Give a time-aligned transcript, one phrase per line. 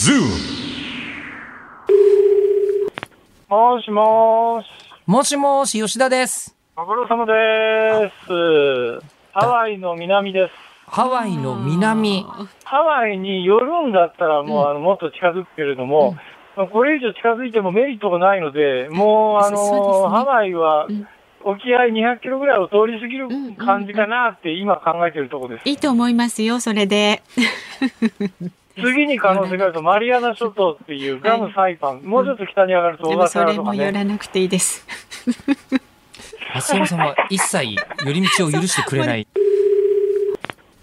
[0.00, 0.30] Zoom.
[3.50, 4.66] もしもーし。
[5.04, 6.56] もしもし、吉田です。
[6.74, 9.06] ご苦労様です。
[9.34, 10.52] ハワイの南です。
[10.90, 12.24] ハワイの南。
[12.64, 16.16] ハワイに寄るんだったらもう、あのもっと近づくけれども、
[16.56, 21.06] まあこれ以上近づいてもメリットがないので、もうあのねハワイはうん
[21.42, 25.68] 沖合200キロぐらいを通り過ぎる感じかなって今考えてるところです。
[25.68, 27.22] いいと思いますよ、それで。
[28.76, 33.98] 次に可能性があるとマリアナ諸島っていうガムサイパン、もうちょっと北に上がると小でもそ笠原とかれも寄ね。
[33.98, 34.86] らなくていいです。
[36.54, 39.26] 松山さんは一切寄り道を許してくれない。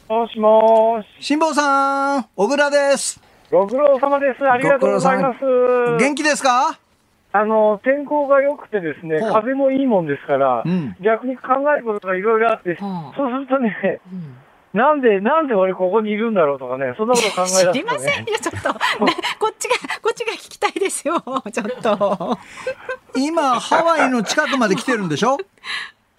[0.09, 1.26] もしもーし。
[1.26, 3.22] 辛坊さん、小倉です。
[3.52, 4.50] ご苦労様です。
[4.50, 5.40] ありがとうございます。
[5.98, 6.80] 元気ですか？
[7.34, 14.38] あの、天候が良くてですね、風もいいもんですから、うん逆に考えることがいろいろあって、はあそうするとね、うん
[14.77, 17.73] なんで、なんで俺ここにいるんだろうとかね、そんなこと考え出すと、ね。
[17.73, 19.05] 知りませんよ、ちょっと。
[19.05, 22.38] ねこっちが、こっちが聞きたいですよ、ちょっと。
[23.16, 25.38] 今、ハワイの近くまで来てるんでしょ？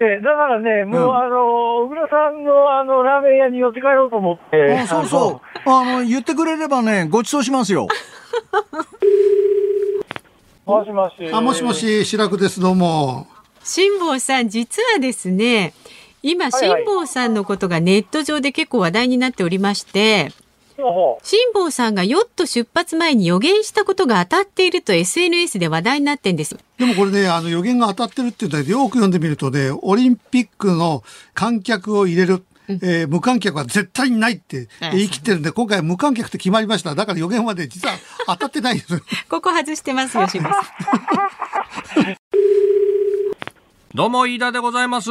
[0.00, 4.78] えだからね、もう、うんあの、小倉さんのあの、ラーメン屋に寄って帰ろうと思って。
[4.78, 5.70] あそうそう。
[5.70, 7.88] あの、言ってくれればね、ご馳走しますよ。
[10.66, 11.14] もしもし。
[11.32, 11.72] あ、もしも。
[11.72, 12.60] し、白くです。
[12.60, 13.26] どうも。
[13.64, 15.72] 辛坊さん、実はですね、
[16.22, 20.32] 今、はいはい辛坊さんのことがネット上で結構話題になっておりまして、
[21.22, 26.56] 辛坊さんがヨット出発前に予言したことが当たっていると SNS で話題になってんです。
[26.78, 31.02] でもこれね、あの予言が当たってるって言ったらよく読んでみるとね、オリンピックの
[31.34, 32.44] 観客を入れる。
[32.70, 36.94] えー無観客は絶対にないってあ言い切ってるんで、今回無観客って決まりました。
[36.94, 37.94] だから予言はね、実は
[38.26, 39.02] 当たってないんです。
[39.30, 40.60] ここ外してますよ、 辛坊さ
[42.02, 42.16] ん。
[43.94, 45.08] どうも、飯田でございます。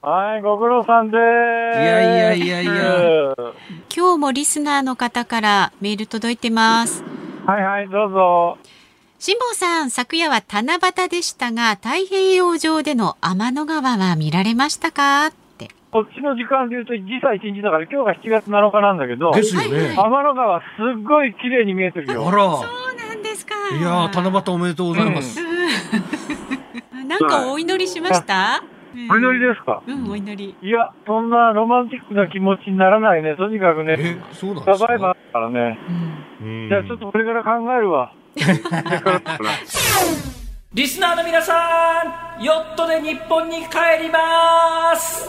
[0.00, 1.80] はい、ご苦労さんでーす。
[1.80, 3.34] いやいやいやいや
[3.94, 7.02] 今日もリスナーの方からメール届いてます。
[7.44, 8.58] はいはい、どうぞ。
[9.18, 15.26] 辛坊さん、昨夜は七夕でしたが、太平洋上での天の川は見られましたか？
[15.26, 15.68] って。
[15.90, 19.96] こっちの時間で言うと、時差1日だから、今日が7月7日なんだけど、ですよね。
[19.96, 20.64] 天の川す
[20.96, 22.28] っごい綺麗に見えてるよ。
[22.28, 22.38] あら。
[22.56, 23.54] そうなんですか。
[23.76, 25.40] いやー、七夕おめでとうございます。
[27.08, 28.62] なんかお祈りしました？
[29.10, 29.82] お祈りですか？
[29.86, 30.56] うん、お祈り。
[30.60, 33.36] いや、そんなロマンティックな気持ちにならないね。
[33.36, 34.78] とにかくね、え、そうなんですか？
[34.78, 35.78] サバイバーだからね。
[36.40, 38.12] うんじゃあちょっとこれから考えるわ。
[40.74, 42.04] リスナーの皆さ
[42.38, 45.26] ん、ヨットで日本に帰ります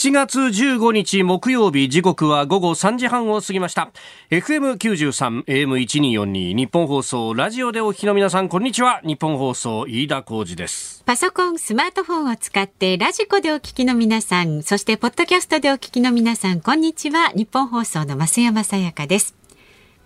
[0.00, 3.90] 7月15日木曜日時刻は午後3時半を過ぎました
[4.30, 17.28] FM93 AM1242 ニッポン放送ラジオでお聞きの皆さんこんにちはニッポン放送飯田浩司ですパソコン、スマートフォンを使ってラジコでお聞きの皆さん、そしてポッドキャストでお聞きの皆さん、こんにちは。
[17.34, 19.34] ニッポン放送の増山さやかです。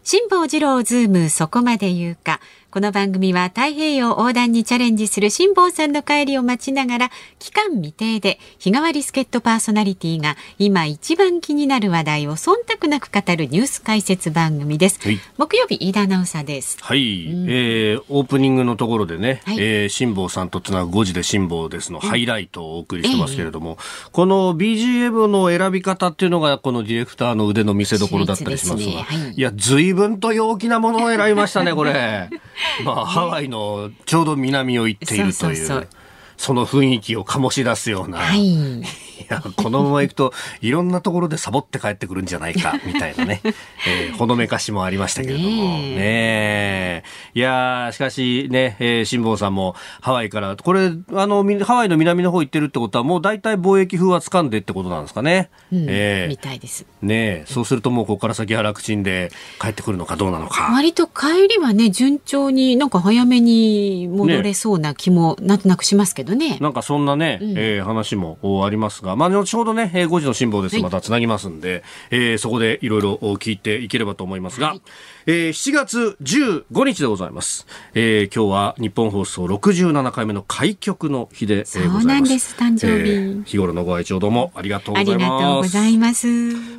[0.06, 2.40] 辛坊治郎ズームそこまで言うか。
[2.74, 14.98] この番組は太平洋横断にチャレンジする辛坊さんの帰りを待ちながら期間未定で日替わり助っ人パーソナリティが今一番気になる話題を忖度なく語るニュース解説番組です。
[15.00, 15.20] はい。
[15.38, 16.76] 木曜日飯田アナウンサーです。
[16.80, 19.56] はい、えーオープニングのところでね、はい。
[19.60, 23.78] えー辛坊さんとつなぐ5時で辛坊ですのハイライトをお送りしてますけれども、
[24.10, 28.94] この BGM の選び方っていうのがこのディレクターの腕の見せ所だったりしますが、すね。
[28.96, 29.32] はい。
[29.34, 32.30] いや、随分と陽気なものを選びましたね、これ。
[32.84, 35.88] まあ、ハワイのちょうど南を行っているという。
[36.36, 38.18] その雰囲気を醸し出すような。
[38.18, 38.82] はい。
[39.20, 43.40] いや、このまま行くと、いろんなところでサボって帰ってくるんじゃないか、 みたいなね、
[43.86, 45.48] えーほのめかしもありましたけれども。
[45.48, 47.02] ねねえ。
[47.34, 55.50] いやーしかしね、えー辛坊さんもハワイから、これ、あの、みハワイの南の方行ってるってことは、もう大体貿易風は掴んでってことなんですかね。
[55.72, 56.86] うんえみたいです。
[57.02, 60.70] ーねえ、そうするともうここから先は楽ちんで帰ってくるのかどうなのか。
[60.72, 66.58] 割と帰りはね順調になんか早めに戻れそうな気もなんとなくしますけどね。
[66.60, 70.74] なんかそんなね、うんえー話もおありますが、まあ、後ほどね、えー5時の辛抱です。
[70.74, 70.82] はい。
[70.82, 74.82] またつなぎますんで、えーそこでいろいろ聞いていければと思いますが、はい
[75.26, 77.66] えー7月15日でございます。
[77.94, 82.00] えー今日は日本放送67回目の開局の日で、えーございます。
[82.00, 85.18] そうなんです誕生日えー日頃のご愛聴どうもありがとうごあざいます。
[85.18, 86.26] りがとうございます。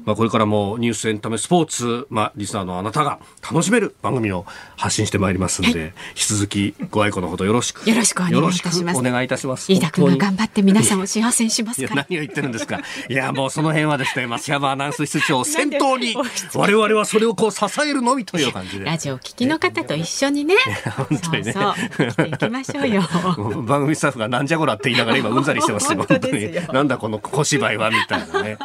[0.06, 4.46] まあ、これからもニュースエンタメスポーツ、まあ、リスナーのあなたが楽しめる番組を
[4.78, 7.90] 発信してまいりますんで、引き続きご愛顧のほどよろしく。
[7.90, 9.72] よろしくお願いいたしますお願いいたします。
[9.72, 12.06] 飯田君が頑張って皆さんを幸せにしますから。
[12.08, 12.80] 何を言ってるんですか。
[13.10, 16.16] いや、もうその辺はですね、松山アナウンス室長を先頭に、
[16.54, 18.86] 我々はそれをこう支えるのみという感じで。
[18.86, 20.56] ラジオ聞きの方と一緒にね。
[20.98, 21.74] 本当にねそうそう。
[21.98, 23.02] 生きていきましょうよ。
[23.64, 26.06] 番組スタッフがなんじゃこらって言いながら今 うんざりしてますよ。
[26.08, 28.58] 本当になんだこの小芝居はみたいなね。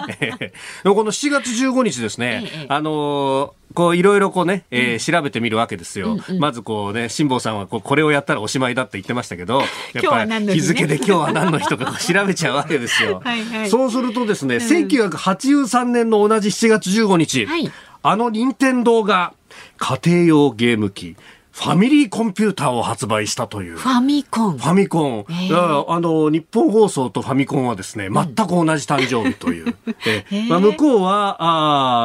[0.82, 6.18] でもこの7月15日ですね、ええあのーこういろいろこうね、えー調べてみるわけですよ。
[6.40, 9.62] まずこうね、辛坊さんはこうこれをやったらおしまいだって言ってましたけど、
[9.92, 13.22] やっぱり日付で今日は何の日とか調べちゃうわけですよ。
[13.24, 17.70] はいはいそうするとですね、1983年の同じ7月15日、はい
[18.02, 19.34] あの任天堂が
[19.80, 21.16] 家庭用ゲーム機、
[21.52, 23.76] ファミリーコンピューターを発売したという。
[23.76, 24.58] ファミコン。
[24.58, 24.64] フ。
[24.64, 29.76] ァミコン、ええだからあの日本放送とファミコンはですね全く同じ誕生日という、
[30.06, 31.36] ええまあ、向こうは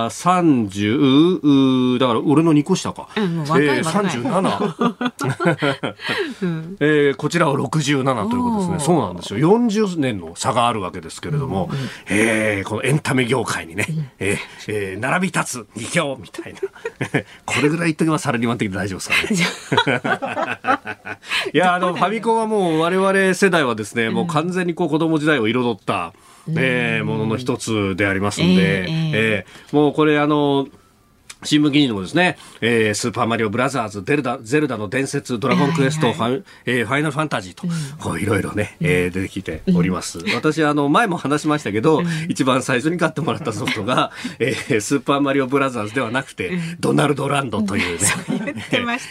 [0.05, 3.67] あー30うーだから俺の2個下か、うんええ若い。
[3.81, 4.95] 37、
[6.81, 8.79] ええこちらは67ということですね。
[8.79, 9.39] そうなんですよ。
[9.39, 11.69] 40年の差があるわけですけれども、
[12.09, 13.85] ええこのエンタメ業界にね、
[14.19, 14.37] え
[14.67, 16.59] えええ並び立つ二強みたいな。
[17.45, 19.34] これぐらい言っとけばサラリーマン的で大丈夫ですかね
[21.53, 26.13] いやあのファミコンはもう我々世代はですね、もう完全にこう子供時代を彩った、
[26.49, 30.67] えーものの一つでありますんで、えええーもうこれあの
[31.45, 36.15] 新聞記事にもですね、えースーパーマリオブラザーズ、デルダ、ゼルダの伝説、ドラゴンクエスト、はい。
[36.15, 37.63] ファイえーファイナルファンタジーと、
[37.99, 40.19] こういろいろね、えー出てきております。
[40.33, 48.07] 私、あの、前も話しましたけど、一番最初に買ってもらったソフトが、えースーパーマリオブラザーズではなくて、ドナルドランドというね、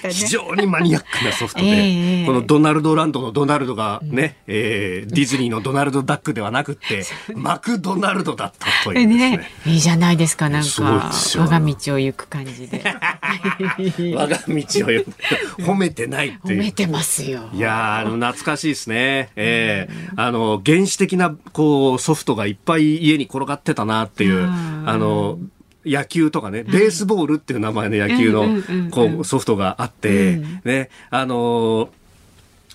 [0.10, 7.04] 非常にマニアックなソフトで、ええこのドナルドランドのドナルドがね、えーディズニーのドナルドダックではなくって、
[7.34, 9.36] マクドナルドだったというですね。
[9.36, 12.82] ね、いいじゃないですか、なんか我が道を行く感じで。
[14.14, 15.12] 我が道を読んで
[15.58, 16.72] 褒めてないっていう褒め。
[16.72, 17.48] てますよ。
[17.52, 19.30] いやーあの懐かしいですね。
[19.36, 25.38] ええあの原始的なこうソフトがいっぱい家に転がってたなっていううんあの
[25.86, 28.46] 野球とかね、ベースボールっていう名前の野球の
[28.90, 31.90] こうソフトがあって、ね、あの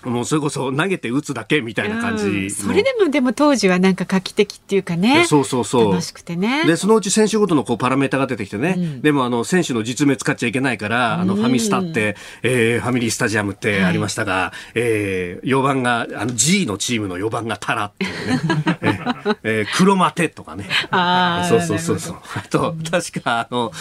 [0.04, 5.24] もうそれこそ投げて打つだけみたいな感じのうんそれでもでも当時はなんか画期的っていうかね。
[5.26, 6.64] そうそうそう楽しくてね。
[6.66, 8.74] で、そのうち選手ごとのこうパラメータが出てきてね。
[8.76, 18.40] うんでも、あの、選手の実名使っちゃいけないから、あの、うんファミスタって、えーファミリースタジアムってありましたが、えー、4番が、あの、G のチームの4番がタラっていうね。
[18.82, 20.66] えーえー黒マテとかね。
[20.90, 22.16] あーそうそうそうそう。
[22.34, 23.72] あと、確か、あの、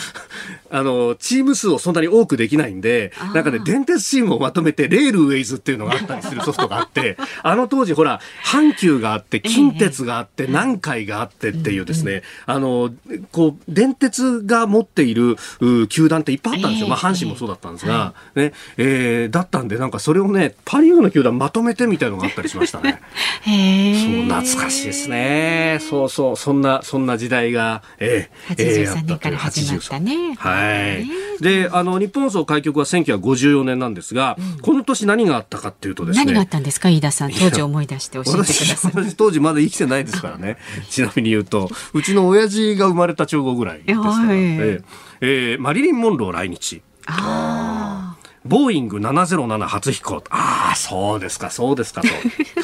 [0.72, 12.92] あの、チーム数をそんなに多くできないんで、なんかね、電鉄チームをまとめて、レールウェイズっていうのがあったりするソフトがあって、あの当時、ほら、阪急があって、近鉄があって、南海があってっていうですね、あの、
[13.32, 15.38] こう、電鉄が持っている、
[15.90, 16.90] 球団っていっぱいあったんですよ。
[16.90, 23.02] まあ、阪神もそうだったんですが、ね、えーだったんで、なんかそれをね、パリーグの球団まとめてみたいのがあったりしましたね。
[23.46, 25.80] そう懐かしいですね。
[25.82, 30.78] そうそう、そんな、そんな時代が、ええええ83年から始まったねは
[31.40, 31.42] い。
[31.42, 36.26] で、あの、日本放送開局は1954年なんですが、この年何があったかっていうとですね。
[36.26, 37.32] 何があったんですか、飯田さん。
[37.32, 38.92] 当時思い出して教えてくだ私さい。
[38.94, 40.58] 私当時まだ生きてないですからね。
[40.90, 44.12] ちなみに言うと、うちの親父が生まれた直後ぐらいですから。
[44.12, 44.82] はいええ
[45.22, 46.82] ええマリリン・モンロー来日。
[47.06, 48.16] あ
[48.46, 50.24] ボーイング707初飛行。
[50.30, 52.08] ああ、そうですか、そうですかと。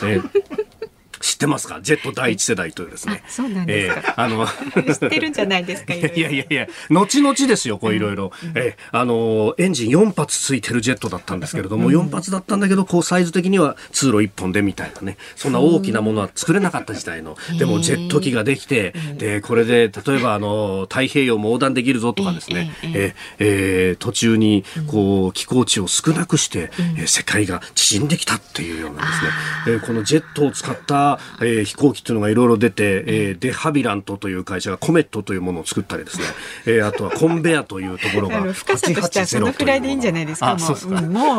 [0.05, 0.85] ええ
[1.25, 1.79] 知ってますか？
[1.81, 3.23] ジェット第一世代というですね。
[3.25, 4.01] あそうなんですか。
[4.01, 4.47] ええあの、あ。
[4.47, 8.31] 知ってるんじゃないですか、 いやいやいや、後々ですよ、こういろいろ。
[8.53, 17.35] ええあの、エンジン4発ついてるジェットだったんですけれども、4発だったんだけど、こうサイズ的には通路1本でみたいなね、そんな大きなものは作れなかった時代の。
[17.57, 29.29] でも、ジェット機ができて、で、これで、例えば、あの、太平洋も横断できるぞとかですね、えええええ途中に、こう、気候値を少なくして、えー世界が縮んできたっていうようなですね、
[29.67, 29.85] えー。
[29.85, 36.25] このジェットを使った、えー飛行機っていうのがいろいろ出て、えーデハビラントという会社がコメットというものを作ったりですね、
[36.65, 40.55] えーあとはコンベアというところが深さとしてはそのくらいでいいんじゃないですか。
[40.55, 40.71] も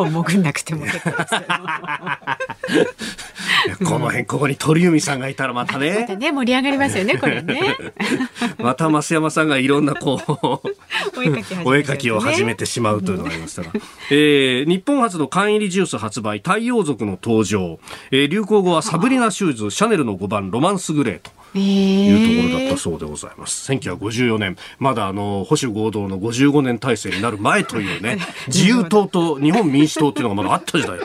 [0.04, 1.34] う潜んなくても結構です。
[3.84, 7.76] この辺、ここに鳥海さんがいたらまたまねた、ね、盛り上がりますよね、 これね。
[8.58, 10.32] また増山さんがいろんなこう、
[11.64, 13.70] お絵描きを始めてしまうというのがありましたが、
[14.10, 17.78] えー日本初の缶入りジュース発売、太陽族の登場、
[18.10, 21.30] えー流行語はサブリナシューズ、シャネルの5番、ロマンスグレーと。
[21.54, 23.72] えいうところだったーそうでございます。
[23.72, 30.98] 1954年、まだあの、保守合同の55年体制になる前というね、 自由党と日本民主党っていうのがまだあった時代。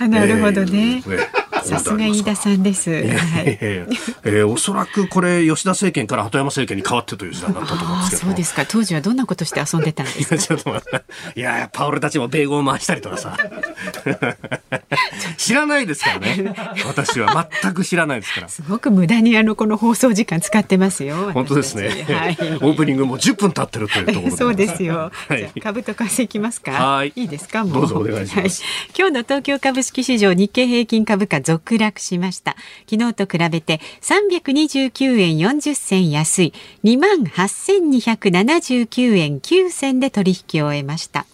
[0.00, 2.90] あ なるほどねえーえーさすが飯田さんです。
[2.90, 3.02] はい。
[3.04, 8.64] えーえーおそらくこれ吉田政権から鳩山政権に変わってという時代になったと思うんすけどもそうですか。
[8.66, 10.34] 当時はどんなことして遊んでたんですか？
[10.36, 10.44] いや。
[10.44, 11.00] ちょっと待っ
[11.34, 13.36] ていややっぱ俺たちも米語を回したりとかさ
[15.36, 16.54] 知らないですからね
[16.86, 21.32] 私は全く知らないですからすごく無駄にあのこの放送時間使ってますよ。
[21.32, 22.32] 本当ですね、はい。
[22.32, 25.10] オープニングも10分経ってるというところでそうですよ。
[25.28, 26.72] はい株と為替いきますか？
[26.72, 27.64] はいいですか？
[27.64, 32.56] もどうぞお願いしますはい今日の東京株式市場日経平均株価続落しました。
[32.90, 36.52] 昨日と比べて329円40銭安い
[36.84, 41.26] 28,279円9銭で取引を終えました。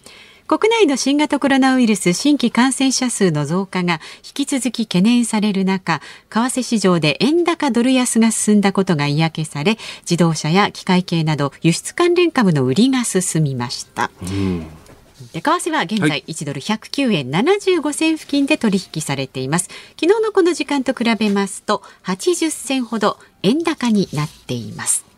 [0.47, 14.11] 国内の新型コロナウイルス新規感染者数の増加が引き続き懸念される中、為替市場で円高ドル安が進んだことが嫌気され、自動車や機械系など輸出関連株の売りが進みました。
[14.23, 14.80] で
[15.33, 19.69] 為替は現は在1ドル109円75銭付近で取引されています。
[19.99, 25.11] 昨日のこの時間と比べますと80銭ほど円高になっています。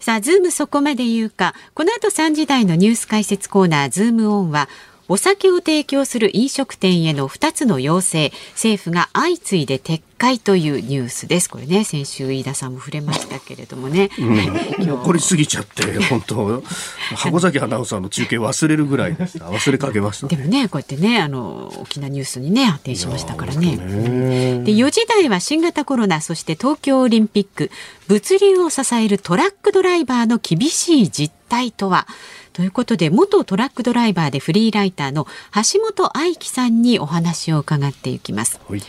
[0.00, 1.54] さあ、ズームそこまで言うか。
[1.74, 4.68] この後3時台のニュース解説コーナー、ズームオンは、
[5.08, 11.48] お酒を提供する飲食店への2つの要請、政府が相次いで撤回というニュースです。
[11.48, 14.10] これね、先週飯田さんも触れましたけれどもね。
[14.18, 16.62] 残りすぎちゃって本当。
[17.16, 19.46] 箱崎アナウンサーの中継忘れるぐらいでした。
[19.46, 20.26] 忘れかけました。
[20.26, 23.76] でもね、こうやってね、あの、大きなニュースにね、発展しましたからね。
[23.76, 27.70] で、4時台は新型コロナ、そして東京オリンピック、
[28.08, 32.06] 物流を支えるトラックドライバーの厳しい実態とは？
[32.58, 38.60] ということで、元トラックドライバーでフリーライターの橋本愛樹さんにお話を伺っていきます。
[38.68, 38.82] はい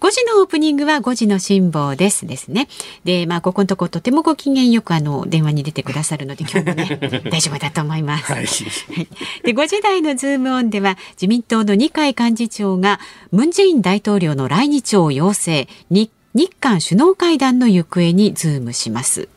[0.00, 2.66] 5時のオープニングは5時の辛抱ですですね。
[3.04, 6.98] で、まあ、ここのとことてもご機嫌よくあの、電話に出てくださるので、 今日もね、
[7.30, 8.32] 大丈夫だと思います。
[8.32, 9.08] はいはい
[9.44, 12.98] で5時台のズームオンでは自民党の二階幹事長が
[13.30, 19.28] ムン・ジェイン大統領の来日を要請日日韓首脳会談の行方にズームします。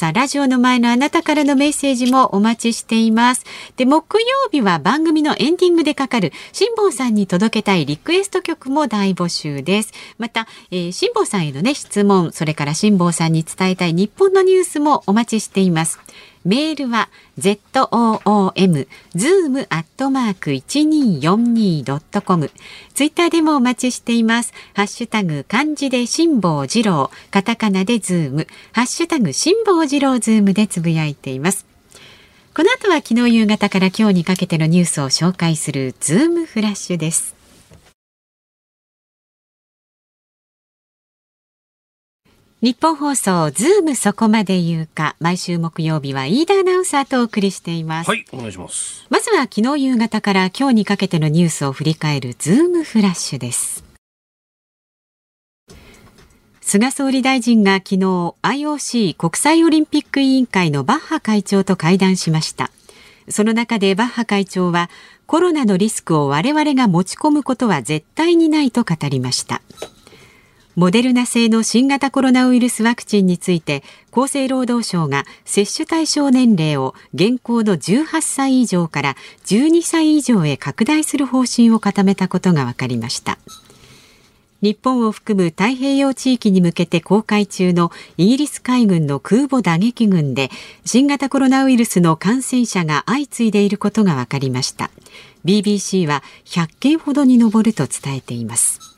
[0.00, 3.44] さあ、ラジオの前のあなたからのメッセージもお待ちしています。
[3.76, 9.92] で、木曜日は番組のエンディングでかかる、辛坊さんに届けたいリクエスト曲も大募集です。
[10.16, 16.00] また、えー、辛坊さんへのね、質問、それから辛坊さんに伝えたい日本のニュースもお待ちしています。
[16.44, 22.50] メールは zoom zoom アットマーク一二四二ドットコム。
[22.94, 24.54] ツイッターでもお待ちしています。
[24.74, 31.66] ハッシュタグ漢字で辛坊治郎、カタカナでズーム、ハッシュタグ辛坊治郎ズームでつぶやいています。
[32.54, 37.39] この後は昨日夕方から今日にかけてのニュースを紹介するズームフラッシュです。
[42.62, 48.10] ニッポン放送ズームそこまで言うか毎週木曜日は飯田アナウンサーとお送りしています。
[48.10, 53.82] はいお願いしますまずは昨日夕方から今日にかけてのニュースを振り返るズームフラッシュです。
[56.60, 57.96] 菅総理大臣が昨日
[58.42, 62.70] IOC 国際オリンピック委員会のバッハ会長と会談しました。
[63.30, 64.90] その中でバッハ会長は
[65.26, 69.62] コロナのリスクを我々が持ち込むことは絶対にないと語りました。
[70.76, 83.38] モデルナ製の新型コロナウイルスワクチンについて厚生労働省が接種対象年齢を現行の18歳以上から12歳以上へ拡大する方針を固めたことが分かりました。
[84.62, 90.50] 日本を含む太平洋地域に向けて公開中のイギリス海軍の空母打撃群で
[90.84, 94.90] 新型コロナウイルスの感染者が相次いでいることが分かりました。
[95.44, 98.89] BBC は100件ほどに上ると伝えています。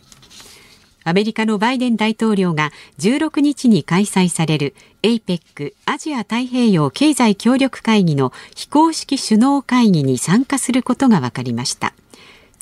[1.04, 11.92] アメリカのバイデン大統領が16日に開催される APEC アジア太平洋経済協力会議の非公式首脳会議に参加することが分かりました。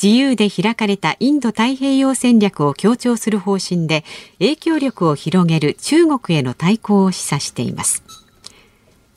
[0.02, 4.02] 自由で開かれたインド太平洋戦略を強調する方針で
[4.38, 8.02] 影響力を広げる中国への対抗を示唆しています。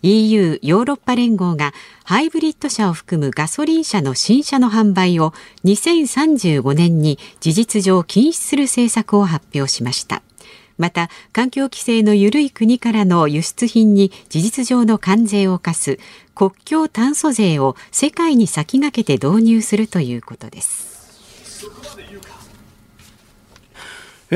[0.04, 5.34] EU= ヨーロッパ連合がハイブリッド車を含むガソリン車の新車の販売を
[5.64, 10.22] 2035年に事実上禁止する政策を発表しました。
[10.78, 16.00] また環境規制の緩い国からの輸出品に事実上の関税を課す
[16.36, 20.93] 国境炭素税を世界に先駆けて導入するということです。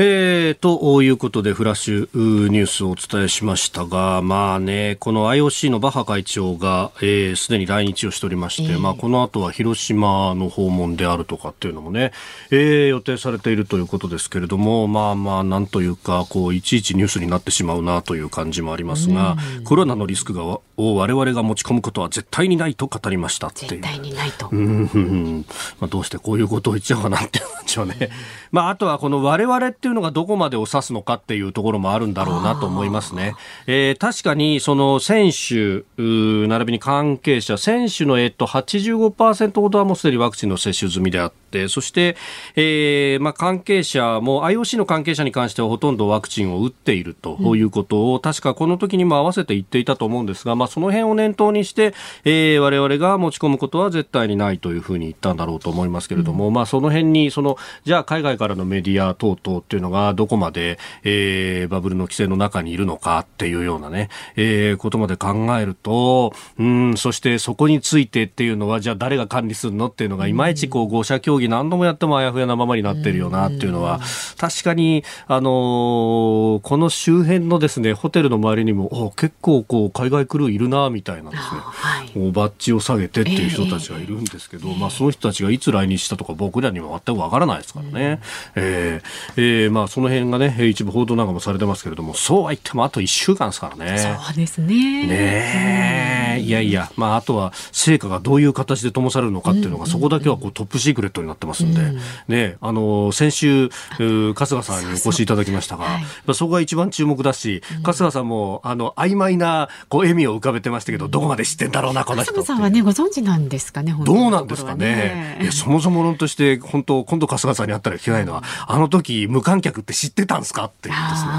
[0.00, 12.12] えー、ということで、フラッシュニュースをお伝えしましたが、まあね、この IOC のバッハ会長が、す、えー、で、に来日をしておりまして、えー、まあこの後は広島の訪問であるとかっていうのもね、
[12.52, 23.70] えー、予定されているということですけれども、まあまあ、なんというか、こう、いちいちニュースになってしまうなという感じもありますが、コロナのリスクがを我々が持ち込むことは絶対にないと語りましたっていう。
[23.70, 24.48] 絶対にないと。
[24.52, 25.44] うん、
[25.80, 28.10] まあどうしてこういうことを言っちゃうかなっていう感じはね。
[28.52, 33.34] まああとはこの我々っていうのがどこまでを指すのかっていうところもあるんだろうなと思いますね。
[33.66, 41.38] えー、確かにその選手、並びに関係者、選手のえっと85%ほどはもうすでにワクチンの接種済みであって、
[41.68, 42.16] そして、
[42.56, 74.00] えー、まあ関係者も IOC の関係者に関してはほとんどワクチンを打っているということを、確かこの時にも合わせて言っていたと思うんですが、まあその辺を念頭にして、えー、我々が持ち込むことは絶対にないというふうに言ったんだろうと思いますけれども、うん、まあその辺にそのじゃあ海外からのメディア等々っていうのがどこまでで、えー、バブルの規制の中にいるのかっていうようなね、えー、ことまで考えると、うん、そしてそこについてっていうのは、じゃあ誰が管理するのっていうのが、いまいちこう、5者協議何度もやってもあやふやなままになってるよなっていうのは、
[74.36, 88.20] 確かに、あのー、この周辺のですね、ホテルの周りにも、結構こう、海外クルーいるな、みたいなですね、はい、バッジを下げてっていう人たちがいるんですけど、えー、まあその人たちがいつ来日したとか僕らには全くわからないですからね。
[88.56, 93.98] えー、えー、まあその辺がね、ね、一部報道なんかもされてますけれども、そうは言ってもあと1週間ですからね。
[93.98, 95.06] そうですね。
[95.06, 101.92] ねえ、いやいや、まあ、あとは成果がどういう形で灯されるのかっていうのが、そこだけはこうトップシークレットになってますんで、
[102.28, 105.86] ね、あの、先週、春日さんにお越しいただきましたが、
[106.26, 112.32] そうそこが一番注目だし、春日さんも、あの、曖昧な、こう、笑みを浮かべてましたけど、どこまで知ってんだろうな、この人。
[112.32, 115.38] 春日さんはね、ご存知なんですかね、どうなんですかね。
[115.40, 120.64] いや、そもそも論として、本当、今度春日さんに会ったら聞けないのは、あの時、無観客って知ってたんですか？
[120.64, 121.30] っていうですね。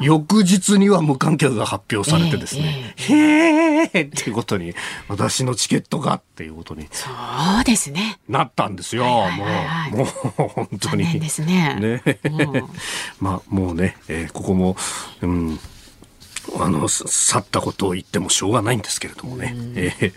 [0.00, 4.74] 翌日には無観客が発表されてですね、えー、へーっていうことに、
[5.08, 6.86] 私のチケットがっていうことに。
[6.90, 7.08] そ
[7.60, 8.18] うですね。
[8.28, 9.25] なったんですよ。
[9.30, 9.44] も
[9.92, 11.20] う、もう本当に。
[11.20, 11.76] ですね。
[11.80, 12.02] ね。
[13.20, 14.76] まあ、もうね、えー、ここも、
[15.22, 15.58] うん、
[16.58, 19.54] あの、去ったことを言ってもしょうがないんですけれどもね。
[19.74, 20.12] えー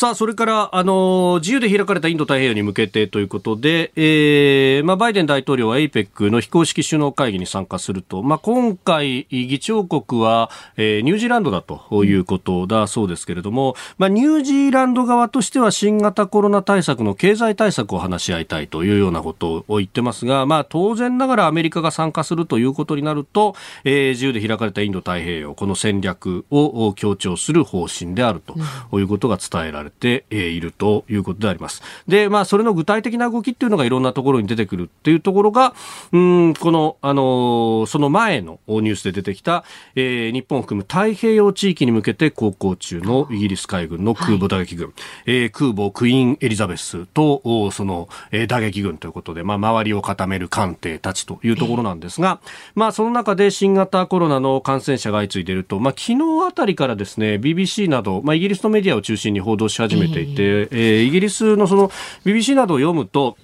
[0.00, 23.54] さあ、それから、あの、自由で開かれたインド太平洋に向けてということで、えー、まあ、バイデン大統領は APEC の非公式首脳会議に参加すると、まあ、今回、議長国は、えー、ニュージーランドだということだそうですけれども、まあ、ニュージーランド側としては新型コロナ対策の経済対策を話し合いたいというようなことを言ってますが、まあ、当然ながらアメリカが参加するということになると、
[23.84, 28.54] えー、自由で開かれたインド太平洋、この戦略を強調する方針であると
[28.98, 31.82] いうことが伝えられれているということであります。
[32.08, 35.74] で、まあ、それの具体的な動きっていうのがいろんなところに出てくるっていうところが、
[36.12, 44.94] うん、この、あの、その前のニュースで出てきた、えー、日本を含む太平洋地域に向けて航行中のイギリス海軍の空母打撃軍、はい、
[45.26, 52.40] えー、空母クイーンエリザベスと、その、えー、打撃軍ということで、まあ、周りを固める艦艇たちというところなんですが、
[52.74, 61.88] まあ、その中で新型コロナの感染者が相次いでいると、まあ、昨日あたりからですね、BBC など、まあ、イギリスのメディアを中心に報道し始めていて、えー、イギリスのその
[62.24, 63.36] BBC などを読むと、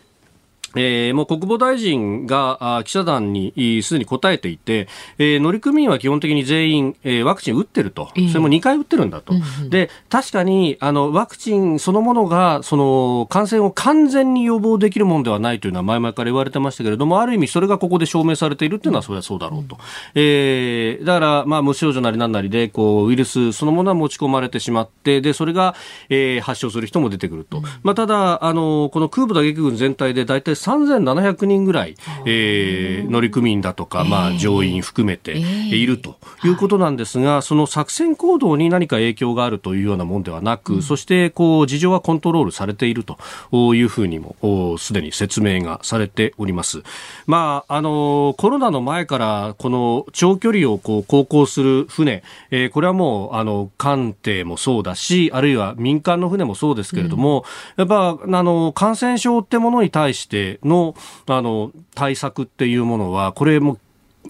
[0.76, 19.80] えー、もう国防大臣が記者団にすでに答えていて、えー、乗組員は基本的に全員、えー、ワクチン打ってると、それも2回打ってるんだと、うんで確かにあのワクチンそのものがその感染を完全に予防できるものではないというのは前々から言われてましたけれども、ある意味、それがここで証明されているというのは、それはそうだろうと、うん、
[20.14, 25.74] えー、だから、まあ、無症状なりなんなりでこうウイルスそのものは持ち込まれてしまって、でそれが、
[26.08, 31.94] えー、発症する人も出てくると、うん、まあ、ただあの、この空母打撃軍全体で大体3700人ぐらい、
[32.26, 46.82] えー、乗組員だとか、まあ、乗員含めているということなんですが、その作戦行動に何か影響があるというようなものではなく、そしてこう事情はコントロールされているというふうにもすでに説明がされております。
[47.26, 57.44] まあ、あのコロナの前からこの長距離をこう航行する船、えー、これはもうあの艦艇もそうだし、あるいは民間の船もそうですけれども、
[57.76, 60.94] うん、やっぱあの感染症ってものに対しての
[61.26, 63.78] あの対策っていうものはこれも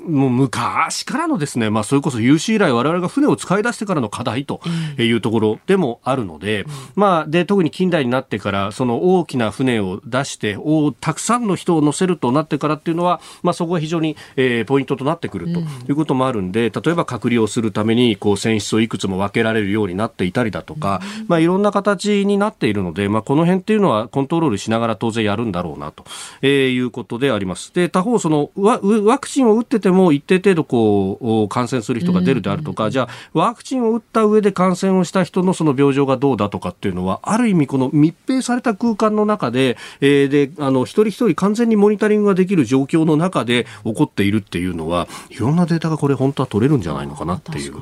[0.04, 4.60] もう昔からのですね、まあ、それこそ有史以来我々が船を使い出してからの課題と
[4.98, 26.04] いうところでもあるので、まあ、で、特に近代になってから、その大きな船を出して、おたくさんの人を乗せるとなってからっていうのは、まあ、そこが非常に、えー、ポイントとなってくるということもあるんで、例えば隔離をするために、こう、船室をいくつも分けられるようになっていたりだとか、まあ、いろんな形になっているので、まあ、この辺っていうのはコントロールしながら当然やるんだろうなと、
[26.42, 27.72] えー、いうことであります。
[27.74, 47.74] で、他方、そのワ、ワクチンを打ってても一定程度こう、感染する人が出るであるとか、じゃあ、ワクチンを打った上で感染をした人のその病状がどうだとかっていうのは、ある意味この密閉された空間の中で、えー、で、あの、一人一人完全にモニタリングができる状況の中で起こっているっていうのは、いろんなデータがこれ本当は取れるんじゃないのかなっていう。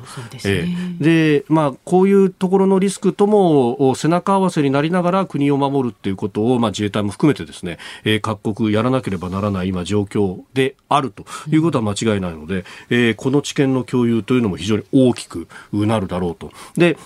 [0.99, 16.51] で、まあ、こういうところのリスクとも背中合わせになりながら国を守るっていうことを、まあ、自衛隊も含めてですね、えー、各国やらなければならない今状況であるということは間違いないので、えー、この知見の共有というのも非常に大きくなるだろうと。
[16.75, 16.97] で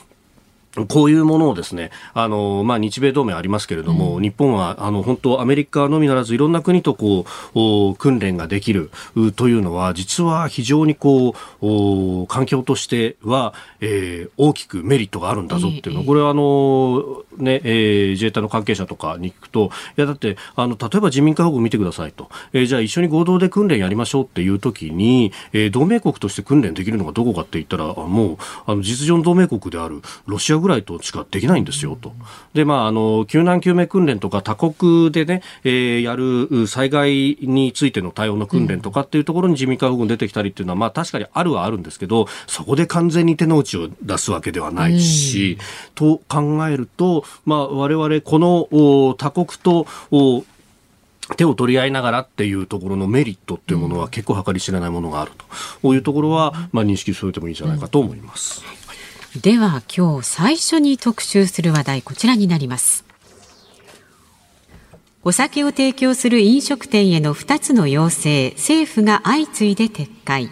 [0.87, 8.91] こういうものをですね、あの、まあ、日米同盟ありますけれども、うん、日本は、あの、本当アメリカのみならずいろんな国とこう、訓練ができる
[9.35, 32.13] というのは、実は非常にこう、環境としては、えー、大きくメリットがあるんだぞっていうの、これはあの、ね、えー、自衛隊の関係者とかに聞くと、いや、だって、あの、例えば人民解放軍見てくださいと、えー、じゃあ一緒に合同で訓練やりましょうっていう時に、えー、同盟国として訓練できるのがどこかって言ったら、もう、あの、実情の同盟国であるロシアぐらいとしかできないんですよと。
[32.53, 45.57] で、まあ、あの、救難救命訓練とか他国でね、えー、やる災害についての対応の訓練とかっていうところに自民解放軍出てきたりっていうのは、まあ、確かにあるはあるんですけど、そこで完全に手の内を出すわけではないし、
[45.95, 49.87] と考えると、まあ、我々この他国と
[51.35, 55.31] 手を取り合いながらっていうところのメリットっていうものは結構計り知れないものがある
[55.81, 58.63] というところは、まあ、認識添えてもいいんじゃないかと思います。
[59.41, 63.05] では今日最初に特集する話題こちらになります。
[65.23, 70.49] お酒を提供する飲食店への2つの要請、政府が相次いで撤回。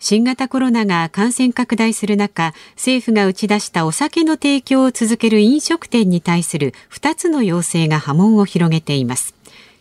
[0.00, 9.37] 新型コロナが感染拡大する中、政府が打ち出したお酒の提供を続ける飲食店に対する2つの要請が波紋を広げています。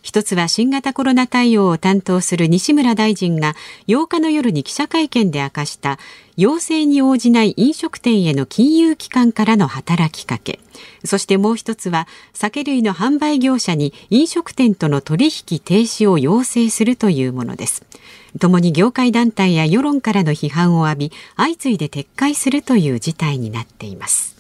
[0.07, 3.57] 一つは新型コロナ対応を担当する西村大臣が
[3.89, 5.99] 8日の夜に記者会見で明かした
[6.37, 10.61] 要請に応じない飲食店への金融機関からの働きかけ。
[11.03, 17.83] そしてもう一つは酒類の販売業者に飲食店との取引停止を要請するというものです。
[18.39, 24.36] ともに業界団体や世論からの批判を浴び相次いで撤回するという事態になっています。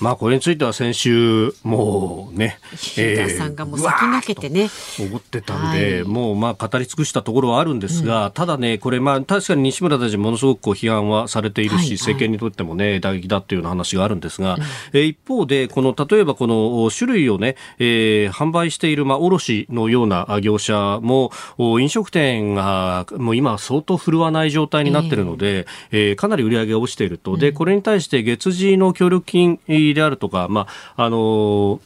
[0.00, 2.58] まあこれについては先週もうね、
[2.98, 4.68] えー、さんがもう先駆けてね。
[5.00, 29.60] 思ってたんで、はい、もうまあ語り尽くしたところはあるんですが、うん、ただねこれまあ確かに西村大臣ものすごくこう批判はされているし、はいはい、政権にとってもね打撃だっていうような話があるんですが、うん、えー、一方でこの例えばこの種類をね、えー、販売しているまあ卸のような業者も飲食店がもう今相当振るわない状態になっているので、えー、えー、かなり売り上げが落ちていると、でこれに対して月次の協力金
[29.94, 31.80] であるとか、まあ、あの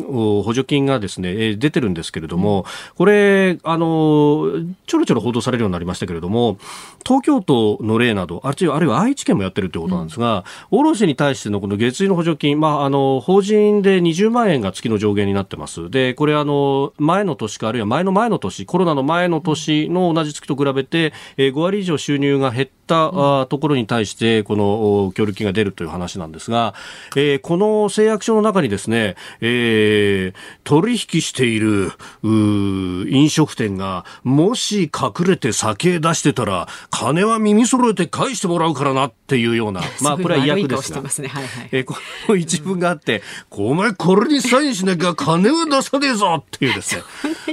[0.00, 2.64] 補助金がですね、出てるんですけれども、
[2.96, 4.48] これ、あの、
[4.86, 6.58] ちょろちょろ報道されるようになりましたけれども、
[7.04, 15.90] 東京都の例など、あるいはるいは愛知県もやってるということなんですが、うん、卸に対してのこの月次の補助金、まあ、あの、法人で20万円が月の上限になってます。
[15.90, 26.74] で、これ、あの、前の年か、あるいは前の前の年、コロナの前の年の同じ月と比べて、えー、5割以上収入が減った、うん、ところに対して、この協力金が出るという話なんですが、
[27.16, 31.92] えー、この誓約書の中にですね、えーえー、取引している
[32.22, 41.08] 飲食店がもし隠れて酒出してたら金は耳揃えて返してもらうからなっていうような まあこれは違約ですが、ね。
[41.28, 41.96] はいはい、えー、こ
[42.28, 47.02] の一文があってお前これにサインしなきゃ 金は出さねえぞっていうですね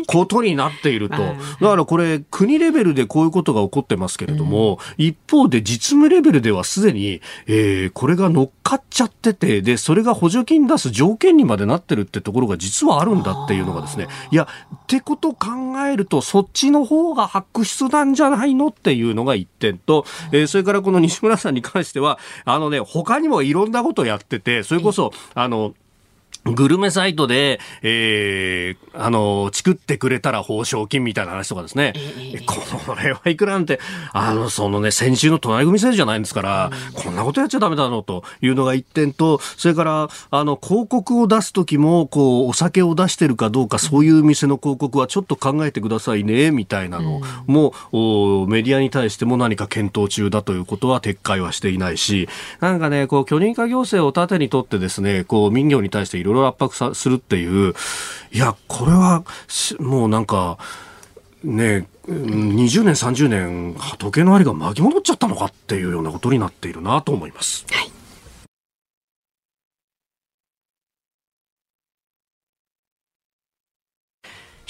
[0.05, 1.17] ことになっていると。
[1.61, 15.47] だからこれ国レベルでこういうことが起こってますけれども、うん、一方で実務レベルではすでに、えー、これが乗っかっちゃっててでそれが補助金出す条件にまでなってるってところが実はあるんだっていうのがですね、いや、ってこと考
[15.87, 25.73] えると、そっちの方が悪質なんじゃないのっていうのが一点と、えー、それからこの西村さんに関しては、あのね、他にもいろんなことをやってて、それこそ、あの、
[26.45, 31.93] グルメサイトで、えー、あの、チクってくれたら報奨金みたいな話とかですね。
[31.95, 33.79] えこれはいくらなんて、
[34.13, 57.73] あの、そのね、先週の隣組制度じゃないんですから、こんなことやっちゃダメだろうというのが一点と、それから、あの、広告を出すときも、こう、お酒を出してるかどうか、そういう店の広告はちょっと考えてくださいね、みたいなのも、おメディアに対しても何か検討中だということは撤回はしていないし、なんかね、こう、許認可行政を盾にとってですね、こう、民業に対していろいろ圧迫さするっていう、
[58.31, 60.57] いや、これはし、もうなんか、
[61.43, 67.65] ね、うん20年、30年、時計の針が巻き戻っちゃったのかっていうようなことになっているなと思います。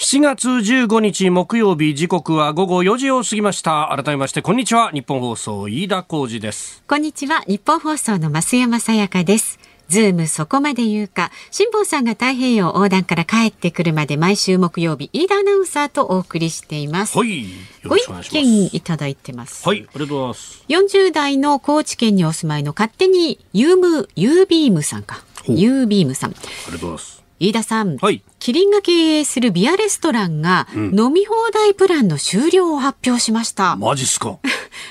[0.00, 3.94] 7月15日木曜日時刻は午後4時を過ぎました。
[3.94, 4.90] 改めまして、こんにちは。
[4.92, 6.82] 日本放送、飯田浩二です。
[6.88, 9.60] こんにちは日本放送の増山さやかです
[9.90, 17.42] ズームそこまで言うか辛坊さんが太平洋横断から帰ってくるまで毎週木曜日飯田アナウンサーとお送りしていますはい。
[17.42, 17.46] よ
[17.86, 18.00] ご意。
[18.30, 20.64] 見いただいてますはい、ありがとうございます。
[20.68, 27.19] 40代の高知県にお住まいの勝手にユームユービームさんかユービームさんありがとうございます。
[27.40, 28.22] 飯田さん、はい。
[28.38, 34.38] キリンが経営するビアレストランが飲み放題プランの終了を発表しました、 マジっすか？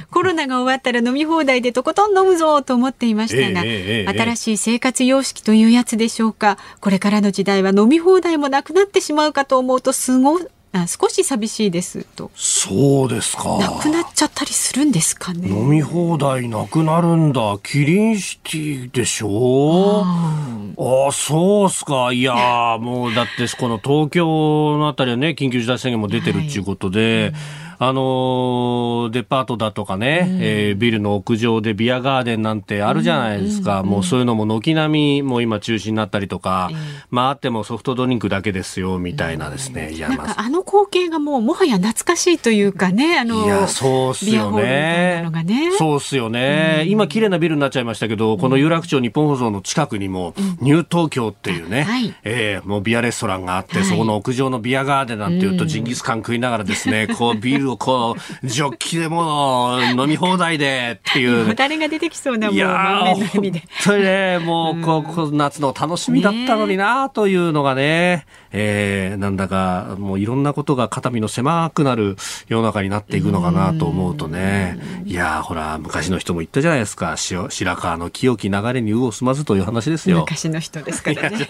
[0.10, 6.58] コロナが終わったら飲み放題でとことん飲むぞと思っていましたが、ええええええ新しい生活様式というやつでしょうか？
[6.82, 10.40] これからの時代は飲み放題もなくなってしまうかと思うとすご
[10.72, 13.58] あ少し寂しいですとそうですか。
[13.58, 17.58] なくなっちゃったりするんですかね飲み放題なくなるんだ。
[17.64, 20.04] キリンシティでしょ？
[20.04, 22.14] ああ、そうっすか。
[22.14, 27.34] いやーもうだって、この東京のあたりはね、緊急事態宣言も出てるっていうことで、
[27.82, 33.84] あのーデパートだとかね、えービルの屋上でビアガーデンなんてあるじゃないですか。
[33.84, 36.70] もうそういうのも軒並み、もう今中止になったりとか、
[37.10, 39.92] まああってもソフトドリンクだけですよ、みたいなですね。
[39.94, 45.24] いや、なんまあかあの光景がもうもはや懐かしいというかねあのいや、そうっすよね。
[45.44, 45.72] ね。
[45.78, 46.84] そうっすよね。
[46.88, 52.14] 今、綺麗なビルになっちゃいましたけど、この有楽町日本放送の近くにも、ニュー東京っていうね、はい。
[52.24, 53.86] えーもうビアレストランがあって、はい。
[53.86, 61.46] そこの屋上のビアガーデンなんていうと、ジンギスカン食いながらですね、こう、ビールをこう、ジョッキでもう、飲み放題でっていう。
[61.46, 63.70] もう誰が出てきそうなもういやー、笑みで本。
[63.84, 72.16] 当にね、もう、こう、夏の楽しみだったのになというのがね、えー、なんだか、もういろんなことが肩身の狭くなる
[72.48, 80.22] 世の中になっていくのかなと思うとね、いやー、ほら、昔の人も言ったじゃないですか、塩白川の清き流れに鵜を済まずという話ですよ。
[80.22, 81.48] 昔の人ですからね。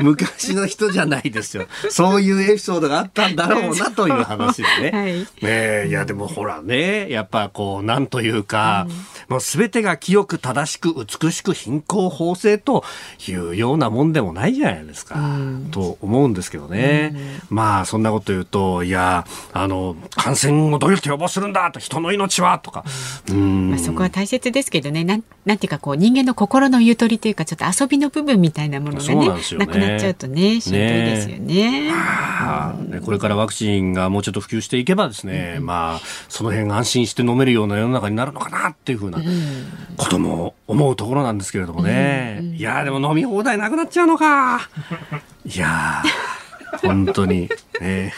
[0.00, 1.66] 昔の人じゃないですよ。
[1.90, 4.95] そういうエピソードがあったんだろうなという話でね。
[4.96, 5.20] はい。
[5.20, 8.86] ねえいやでもほらね、やっぱこう、なんというか、
[9.28, 12.84] もうすべてが清く正しく美しく貧困法制と
[13.28, 15.16] いうようなもんでもないじゃないですか。
[15.70, 17.40] と思うんですけどね。
[17.50, 22.84] まあそんなこと言うと、いや、あの、感染をどうやって予防するんだと、人の命はとか。
[23.30, 23.70] うん。
[23.70, 25.04] まあ、そこは大切ですけどね。
[25.04, 29.66] なんなんていうかこう人間の心のゆとりというかちょっと遊びの部分みたいなものがねなね。
[29.66, 31.90] くなっちゃうとねしんどいですよね。
[31.92, 39.18] あーねこれからワクチンがもうちょっと普及していけばですね、まあ、その辺安心して飲めるような世の中になるのかなっていうふうな
[39.96, 42.40] ことも思うところなんですけれどもね。
[42.56, 44.68] いやーでも飲み放題なくなっちゃうのか。
[45.44, 47.48] いやー本当に。
[47.80, 48.12] ね、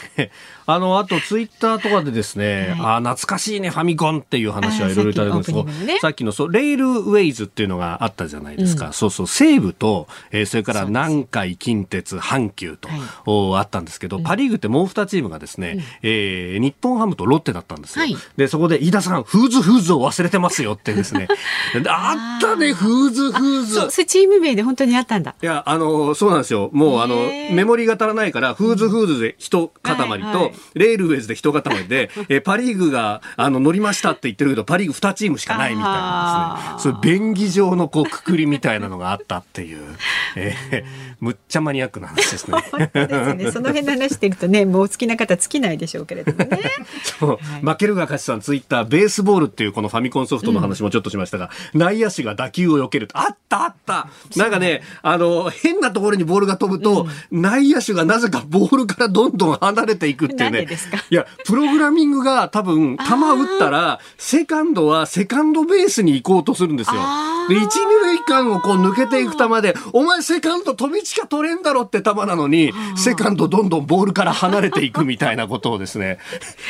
[0.71, 5.65] あの、あとツイッターとかでですね、あー懐かしいね、ファミコンっていう話はいろいろいただくんですけど
[5.99, 8.93] さっきのそう、レールウェイズっていうのがあったじゃないですか。
[8.93, 18.05] そうそう、西武と、えーそれから南海、近鉄、阪急と、はいおあったんですけど、パリーグってもう2チームがですね、えー日本ハムとロッテだったんですよ。
[18.05, 21.27] はいで、そこで飯田さん、フーズフーズを忘れてますよってですね。
[21.87, 23.75] あったね、フーズフーズ。
[23.75, 25.35] そう、それチーム名で本当にあったんだ。
[25.41, 26.69] いや、あの、そうなんですよ。
[26.73, 27.15] もう、あの、
[27.51, 36.93] メモリが足らないから、フーズフーズで一塊と、はいはいレールウェイズで一塊で、えーパリーグが、あの、乗りましたって言ってるけど、パリーグ2チームしかないみたいなですね。
[36.93, 39.95] そういう便宜上のこう、くくりみたいなのがあったっていう、
[40.35, 40.83] えー
[41.19, 42.63] むっちゃマニアックな話ですね。
[42.93, 43.51] すね。
[43.51, 46.59] その辺の話してるとね、もうお好きな方尽きないでしょうけれどもね。
[47.19, 47.39] そう。
[47.65, 54.07] 負けるが勝ちさんツイッターベースボールっていうこのファミコンソフトの話もちょっとしましたが、内野手が打球を避けるあったあった。
[54.35, 60.59] なんかねあの変なところにボールが飛ぶと、内野手がなぜかボールからどんどん離れていくっていうね。
[60.61, 60.97] でですか？
[61.09, 67.01] いやプログラミングが多分球を打ったらセカンドはセカンドベースに行こうとするんですよ。
[67.49, 76.19] で一、二塁間をこう抜けていく球で、お前セカンド飛び地か取れんだろって球なのに、セカンドどんどんボールから離れていくみたいなことをですね、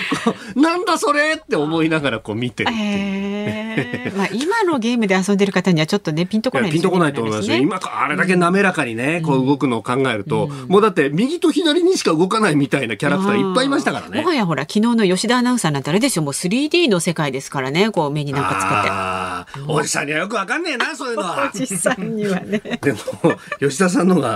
[0.56, 2.88] なんだそれって思いながらこう見てるっていう。
[2.88, 4.17] えー。
[4.17, 7.58] まあ今のゲームで遊んでる方にはちょっとねピンとこないいやピンとこないと思いますよ。
[7.58, 14.21] 今あれだけ滑らかにね、こう動くのを考えると、もうだって右と左にしか動かないみたいなキャラクターいっぱいいましたからね。
[14.21, 14.28] も。
[14.30, 19.60] はやほら昨日の吉田アナウンサーなんてあれですよもう 3D の世界ですからねこう目になんかあー。
[19.67, 21.52] おじさんにはよくわかんねえな、そういうのは。
[21.54, 22.60] おじさんにはね。
[22.82, 22.99] でも、
[23.60, 24.29] 吉田さんのが、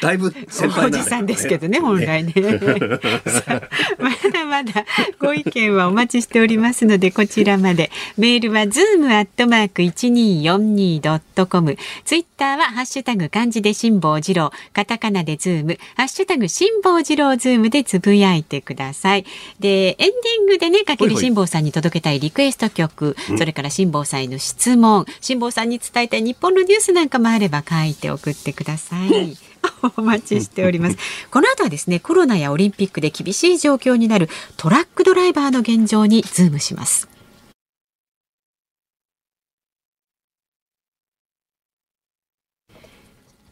[0.00, 2.32] だいぶ先輩なんだよおじさんですけどね本来ね。
[3.98, 4.84] まだまだ
[5.18, 7.90] ご意見はお待ちしておりますのでこちらまで。
[8.16, 14.52] メールはズームアットマーク 1242.com ツイッターはハッシュタグ漢字で辛坊治郎。
[14.72, 15.78] カタカナでズーム。
[15.96, 19.24] ハッシュタグ辛坊治郎ズームでつぶやいてください。
[19.60, 23.16] でエンディングでねかける辛坊さんに届けたいリクエスト曲。
[23.38, 25.06] それから辛坊さんへの質問。
[25.20, 29.10] 辛坊さんに伝えたい日本のニュースなんかもあれば書いて送ってください。
[29.96, 30.96] お待ちしております。
[31.30, 37.08] この後はですね、コロナやオリンピックで厳しい状況になるトラックドライバーの現状にズームします。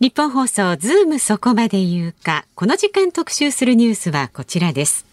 [0.01, 5.07] ニッポン放送ズームそこまで言うか、この時間特集するニュースはこちらです。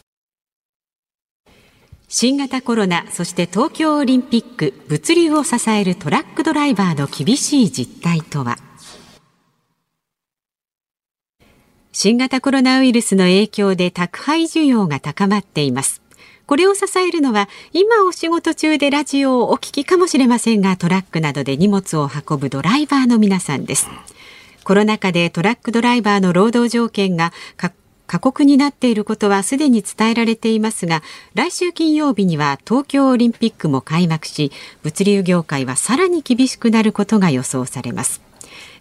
[2.07, 8.68] 新型コロナ、そして東京オリンピック、物流を支えるトラックドライバーの厳しい実態とは？
[12.01, 16.01] 新型コロナウイルスの影響で宅配需要が高まっています。
[16.45, 23.89] これを支えるのは今お仕事中でラジオをお聞きかもしれませんがトラックなどで荷物を運ぶドライバーの皆さんです。
[24.63, 38.28] コロナ禍でトラックドライバーの労働条件が過酷になっていることはすでに伝えられていますが来週金曜日には東京オリンピックも開幕し物流業界はさらに厳しくなることが予想されます。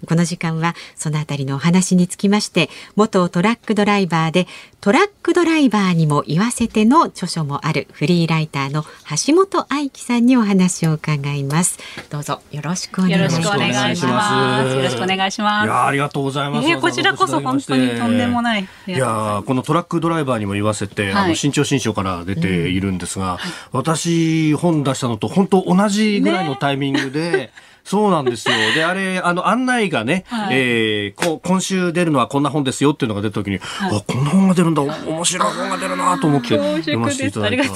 [0.06, 4.46] この時間はそのあたりのお話につきまして元トラックドライバーで
[4.80, 8.84] トラックドライバーにも言わせての著書もあるフリーライターの
[9.26, 11.78] 橋本愛樹さんにお話を伺います
[12.10, 14.74] どうぞよろしくお願いしますよろしくお願いします。
[14.74, 15.66] よろしくお願いします。
[15.66, 16.68] いやありがとうございます。
[16.68, 18.68] えーこちらこそ本当にとんでもない。
[18.86, 23.38] いやーこのトラックドライバーにも言わせて、はいあの新潮新書から出ているんですが、
[23.72, 27.50] 私本出したのと本当同じぐらいのタイミングで、
[27.88, 28.54] そうなんですよ。
[28.74, 30.56] で、あれ、あの、案内がね、はい。
[30.56, 37.66] えーこ今週出るのはこんな本ですよっていうのが出た時に、あ、こんな本が出るんだ、面白い本が出るなと思って恐読ませていただいたい。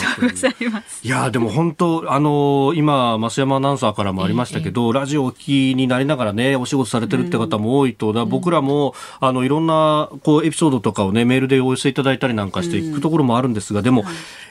[1.02, 14.04] いやーでも本当、あのー今、増山アナウンサーからもありましたけど、ラジオをお聞きになりながらね、お仕事されてるって方も多いと、だ僕らも、あの、いろんな、こう、エピソードとかをね、メールでお寄せいただいたりなんかして聞くところもあるんですが、でも、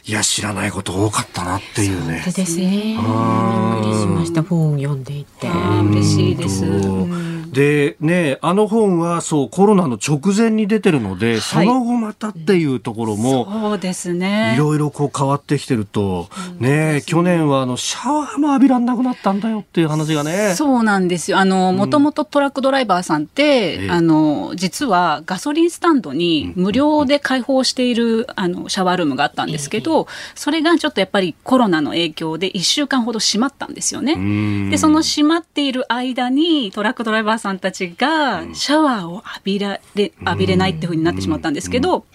[0.06, 0.12] い。
[0.12, 2.21] や、知らないこと多かったなっていうね。
[2.26, 2.71] 本当ですね。
[2.71, 4.41] びっくりしました。
[4.43, 5.47] 本を読んでいて
[5.90, 7.40] 嬉しいです。
[7.52, 14.58] で、ね、あの本はそう、コロナの直前に出てるので、その後またっていうところも、そうですねい。
[14.58, 20.56] ろいろこう変わってきてると、ね、去年はあの、シャワーも浴びらんなくなったんだよっていう話がね。
[20.56, 21.40] そうなんですよ。
[21.40, 34.14] あの、もともとトラックドライバーさんって、ええあの、実はガソリンスタンドに無料で開放している、あの、シャワールームがあったんですけど、それがちょっとやっぱりコロナの影響で1週間ほど閉まったんですよね。
[34.14, 42.06] うんで、その閉まっている間にトラックドライバーさんたちがシャワーを浴びられ、浴びれないっていう風になってしまったんですけど、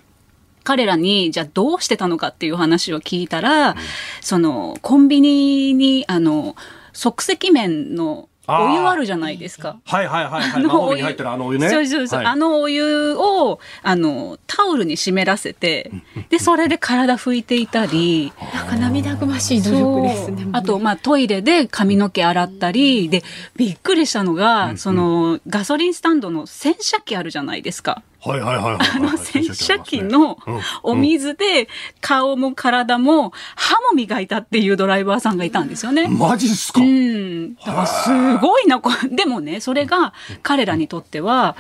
[0.65, 3.77] 彼らに、じゃあどうしてたのかっていう話を聞いたら、
[4.21, 6.57] その、コンビニに、あの、
[6.93, 9.79] 即席麺のお湯あるじゃないですか。
[9.85, 10.53] はいはいはいはい。
[10.53, 11.69] あの魔法に入ってるあのお湯ね。
[11.69, 12.19] そうそうそう。
[12.19, 15.91] はいあのお湯を、あの、タオルに湿らせて、
[16.29, 23.23] で、それで体拭いていたり、なんか涙ぐましい努力ですねあと、まあ、トイレで髪の毛洗ったり、で、
[23.57, 28.03] びっくりしたのが、その、ガソリンスタンドの洗車機あるじゃないですか。
[28.27, 28.77] はいはいはいはい。
[28.97, 30.39] あの洗車機の
[30.83, 31.69] お水で
[32.01, 36.09] 顔も体も歯も磨いたっていうドライバーさんがいたんですよね。
[36.09, 36.81] マジっすか？
[36.81, 37.55] うん。
[37.55, 40.13] だからすごいな、でもね、それが
[40.43, 41.57] 彼らにとっては、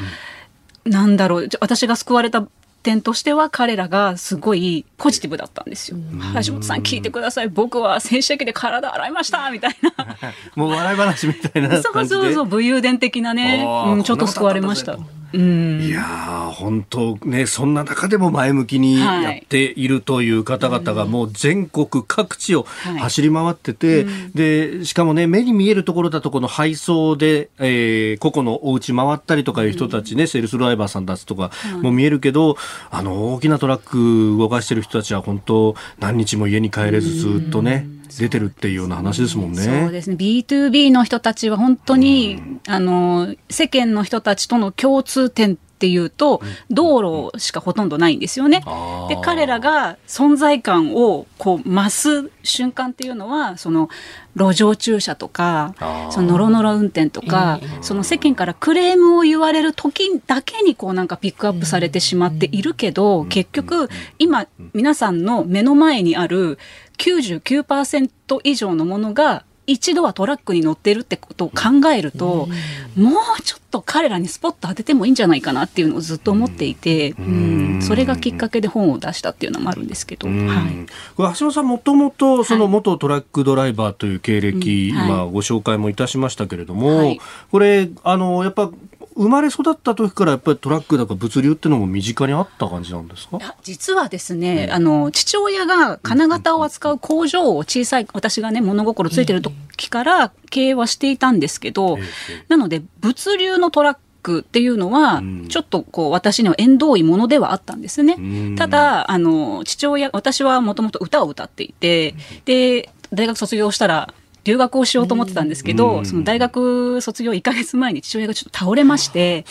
[0.85, 2.46] なんだろう、私が救われた
[2.87, 5.99] 点としては彼らがすごいポジティブだったんですよ。
[6.46, 7.49] 橋本さん聞いてください。
[7.49, 10.16] 僕は洗車機で体洗いましたみたいな。
[10.55, 12.07] もう笑い話みたいなそう。
[12.07, 14.99] そうそう、武勇伝的なね、うん、ちょっと救われました。
[15.33, 15.83] うん。
[15.83, 31.51] いやー、本当ね、そんな中でも前向きにはいやっているという方々がもう全国各地をい走り回ってて、で、しかもね、目に見えるところだとこの配送で、えー、個々のお家回ったりとかいう人たちね、セールスドライバーさんたちとか
[31.83, 32.57] も見えるけど、
[32.91, 37.87] あの、大きなトラック動かしてる人たちは本当何日も家に帰れずずっとね、
[38.19, 39.62] 出てるっていうような話ですもんね。
[39.62, 40.17] そうですね。
[40.17, 48.65] B2B の人たちは本当に、あの、世間の人たちとの共通点っていうと、道路しかほとんどないんですよね。
[49.11, 53.91] で、彼らが存在感をこう増す瞬間っていうのは、その
[54.35, 55.75] 路上駐車とか、
[56.11, 66.59] そのノロノロ運転とか、その世間からクレームを言われる時だけにこうなんかピックアップされてしまっているけど、結局今皆さんの目の前にある
[66.97, 72.48] 99%以上のものが一度はトラックに乗ってるってことを考えると、
[72.96, 85.09] もうちょっと彼らにスポット当ててもいいんじゃないかなっていうのをずっと思っていて、うん、それがきっかけで本を出したっていうのもあるんですけど、はい、これ橋本さんもともとその元トラックドライバーという経歴、はい。
[85.09, 87.20] 今ご紹介もいたしましたけれども、はい。
[87.50, 88.70] これあのやっぱ
[89.16, 93.38] 生まれ育った時からやっぱりトラックだか物流っていうのも身近にあった感じなんですか？
[93.38, 102.05] いや実はですね、あの父親が金型を扱う工場を小さい私がね物心ついてる時から経営はしていたんですけど、ええ
[102.48, 105.46] なので物流のトラックっていうのはん。
[105.48, 108.16] ちょっとこう私には縁遠いものではあったんですね。
[108.16, 108.57] ん。
[108.57, 114.12] ただあの父親私はもともと歌を歌っていてで大学卒業したら
[114.47, 119.45] 留学をしようと思ってたんですけど、その大学卒業1ヶ月前に父親がちょっと倒れまして、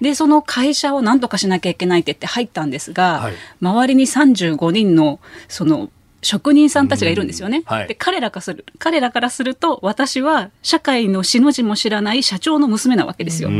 [0.00, 3.34] で、その会社を何とかしなきゃいけないって言って入ったんですが、はい。
[3.60, 5.90] 周りに35人の、その、
[6.22, 7.62] 職人さんたちがいるんですよね。
[7.66, 7.88] はい。
[7.88, 13.50] で彼らからする彼らからすると私は社会の死の字も知らない社長の娘なわけですよ。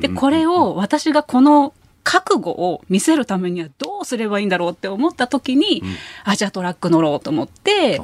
[0.00, 1.72] でこれを私がこの
[2.04, 5.82] 覚悟を見せるためにはどうすればいいんだろうって思った時に、
[6.24, 8.00] あじゃあトラック乗ろうと思って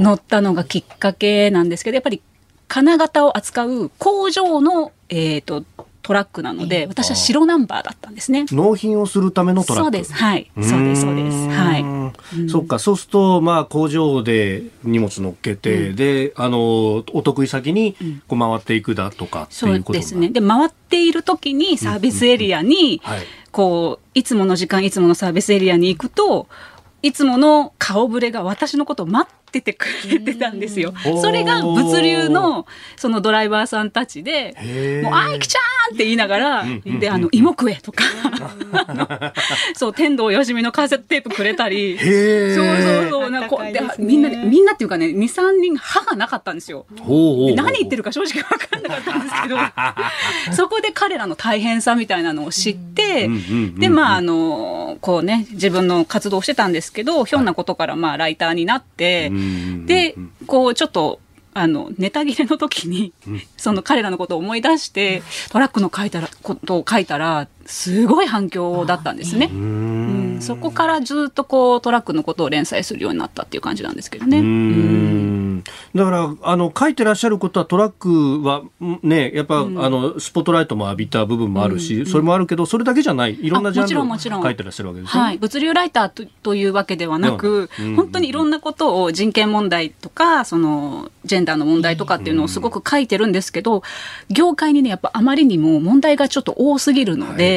[0.00, 2.22] 乗ったのがきっかけなんですけどやっぱり
[2.68, 5.64] 金型を扱う工場の、えー、と
[6.04, 8.44] トラックなので私は白ナンバーだったんですね。
[8.50, 9.84] 納品をするためのトラック。
[9.84, 10.12] そうです。
[10.12, 11.48] はいそうですそうです。
[11.48, 12.44] はい。
[12.44, 17.96] いそっかそうするとまあ工場で荷物乗っけて、であのお得意先に
[18.28, 20.28] こう回っていくだとかってそいううことですね。
[20.28, 23.22] で、回っている時にサービスエリアに、はい。
[23.50, 26.48] こう、いつもの時間、いつものサービスエリアに行くと、
[27.02, 30.92] いつもの顔ぶれが私のことを待っててくれてたんですよ。
[31.22, 34.54] それが物流の、そのドライバーさんたちで
[35.02, 38.04] もう、あいきちゃーんって言いながら、んで、あの、芋食えとか、
[39.74, 46.86] そう、天童よしみのカセットテープくれたり、そうそうそう、なんかこうでみんなで、みんなっていうかね、2、3人歯がなかったんですよ。
[47.56, 49.56] 何言ってるか正直分かんなかったんですけど
[50.54, 53.28] そこで彼らの大変さみたいなのを知って、
[53.78, 59.43] でまああのこうね自分の活動をしてたんですけどひょんなことからまあライターになって、うん
[59.86, 60.14] で
[60.46, 61.20] こうちょっと。
[61.56, 63.12] あのネタ切れの時に、
[63.56, 69.50] その彼らのことを思い出してトラックの書いたらことを書いたらすごい反響だったんですね。
[69.52, 70.38] うん。
[70.40, 74.38] そこからずっとこうトラックのことを連載するようになったっていう感じなんですけどね。
[74.38, 75.56] ううん。
[75.58, 83.38] んだからあの書いてらっしゃることはトラックはんねやっぱ、あのスポットライトも浴びた部分もあるし、それもあるけどそれだけじゃない。
[83.40, 84.42] いろんなあジャンルをもちろんもちろん。
[84.42, 85.22] 書いてらっしゃるわけですね。
[85.22, 87.94] はい、物流ライターとというわけではなく、うん。
[87.96, 93.82] 本当にいろんなことを人権問題とかそのジェンダーの問題とかっていうのをすごく書いてるんですけど、
[94.28, 97.53] 業界にねやっぱあまりにも問題がちょっと多すぎるので、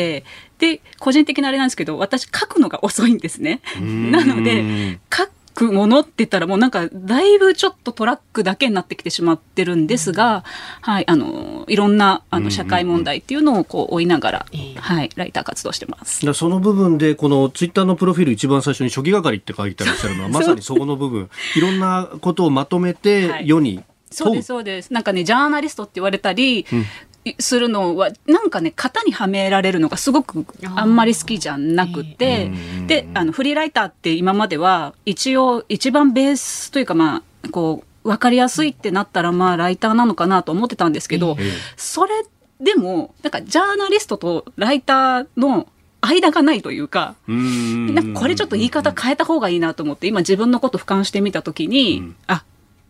[0.59, 3.61] で個人的なあれなんですけど私書くのが遅いんですね。
[3.79, 4.11] ん。
[4.11, 5.27] なので書
[5.57, 10.43] くものって言ったらもうなんかだいぶちょっとトラックだけになってきてしまってるんですが、
[10.81, 14.45] はい、あのいろんなあの社会問題っていうのをこう追いながら、
[14.75, 16.31] はい、ライター活動してます。
[16.33, 21.29] その部分でこのツイッターのプロフィール一番最初に初期係って書いてらっしゃるのは まさにそこの部分。
[21.55, 24.93] いろんなことをまとめて世にそうです、そうです。
[24.93, 26.65] なんかね、ジャーナリストって言われたり、
[27.39, 32.51] するのは、なんかね、型にはめられるのがすごくあんまり好きじゃなくて、
[32.87, 41.51] で、あの、フリーライターって今までは、一応、一番ベースというか、まあ、こう、わかりやすいってなったら、まあ、ライターなのかなと思ってたんですけど、ええ。
[41.75, 42.25] それ
[42.61, 45.67] でも、なんか、ジャーナリストとライターの
[46.01, 52.43] 間がないというか、うんなんかこれちょっと言い方変えた方がいいなと思って、今自分のこと俯瞰してみたときに、あ、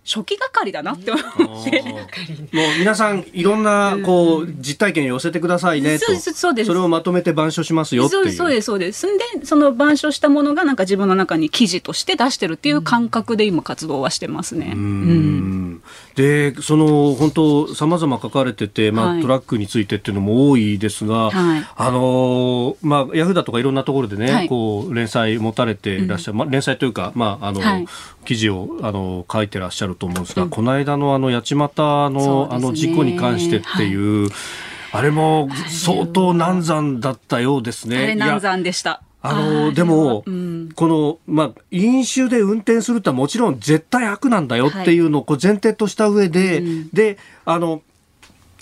[0.08, 1.82] 初期係だなって思って。
[1.82, 6.05] もう皆さんいろんなこう実体験を寄せてくださいねと。
[6.05, 8.32] そうですそれをまとめて板書しますよっていう。
[8.32, 14.72] そうですそうですそんでその板書したものがなんか自分の中に記事として出してるっていう感覚で今活動はしてますね。
[14.74, 15.84] うん。
[16.16, 19.22] でその本当さまざま書かれてて、まあはい。
[19.22, 21.66] トラックについてっていうのも多いですが、はい。
[21.76, 24.47] あのーまあ、ヤフーだとかいろんなところでね、はい。
[24.47, 27.86] こう連載持たれていらっしゃる、まあ、連載というか、まああのはい。
[28.26, 31.72] 記事をあの書いてらっしゃると思うんですが、この間のあの八街
[32.10, 34.30] の,、あの事故に関してっていう、
[34.91, 37.98] あれも相当難産だったようですね。
[37.98, 39.02] あれ難産でした。
[39.22, 40.70] あのでも、うん。
[40.76, 46.62] この、まあ、飲酒で運転するってもちろん絶対悪なんだよっていうのをこう前提とした上で、
[46.93, 47.82] で、あの、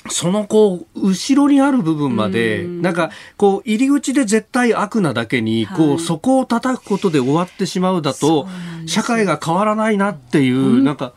[0.09, 8.47] そのこう後ろにある部分まで、なんかこう入り口で絶対悪なだけに、こうそこを叩くことで終わってしまうだと
[8.85, 11.13] 社会が変わらないなっていうなんか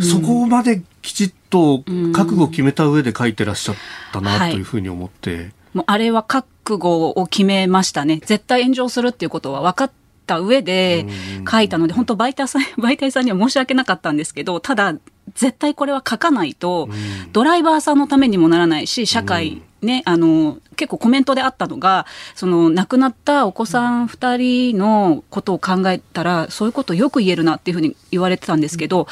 [0.00, 3.74] そこまできちっと覚悟を決めた上で書いてらっしゃっ
[4.12, 5.52] たなというふうに思って。
[5.72, 8.20] もうあれは覚悟を決めましたね。
[8.24, 9.92] 絶対炎上するっていうことは分かっ
[10.26, 11.04] た上で
[11.50, 14.94] 書いたので、本当媒体さん、媒体さんには申し訳なかったんですけど、ただ
[15.34, 16.88] 絶対これは書かないと、
[17.32, 29.06] ドライバーさんのためにもならないし、社会、ね、あの、結構コメントであったのが、その、亡くなったお子さん2人のことを考えたら、そういうことよく言えるなっていうふうに言われてたんですけど、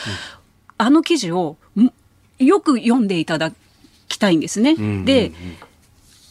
[0.78, 1.56] あの記事を
[2.38, 3.52] よく読んでいただ
[4.08, 4.74] きたいんですね。
[5.04, 5.32] で、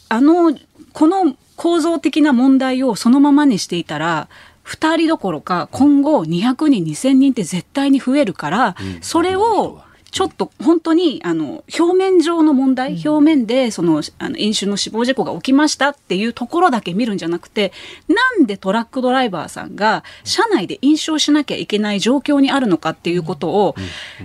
[0.08, 0.56] あの、
[0.92, 4.28] この構造的な問題をそのままにしていたら、
[4.72, 9.80] 2人どころか今後200人2000人って絶対に増えるから、それを
[10.12, 17.72] ちょっと本当にあの表面上の問題、表面でそのあの飲酒の死亡事故が起きましたっていうところだけ見るんじゃなくて
[18.08, 23.74] なんでトラックドライバーさんが車内で飲酒をしなきゃいけない状況にあるのかっていうことを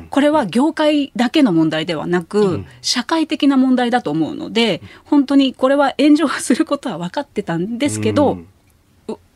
[0.09, 8.39] これは業界だけの問題ではなく社会的な問題だと思うので本当にこれは炎上することは分かってたんですけど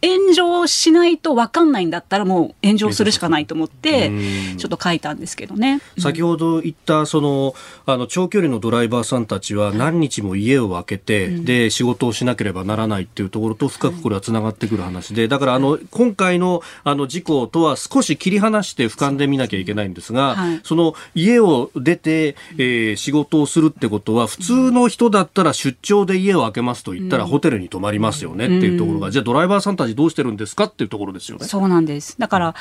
[0.01, 4.11] 炎上しないと分かんないんだったらもう炎上するしかないと思って
[4.57, 5.81] ちょっと書いたんですけどね。
[5.99, 7.53] 先ほど言ったその
[7.85, 31.45] あの長距離のドライバーさんたちは何日も家を空けて、で仕事をしなければならないっていうところと深くこれはつながってくる話でだからあの今回のあの事故とは少し切り離して俯瞰で見なきゃいけないんですが、その家を出て、えー、仕事をするってことは普通の人だったら出張で家を空けますと言ったらホテルに泊まりますよねっていうところが、じゃあドライバーさんたちどうしてるんですかっていうところですよね。
[31.45, 32.15] そうなんです。
[32.19, 32.55] だから、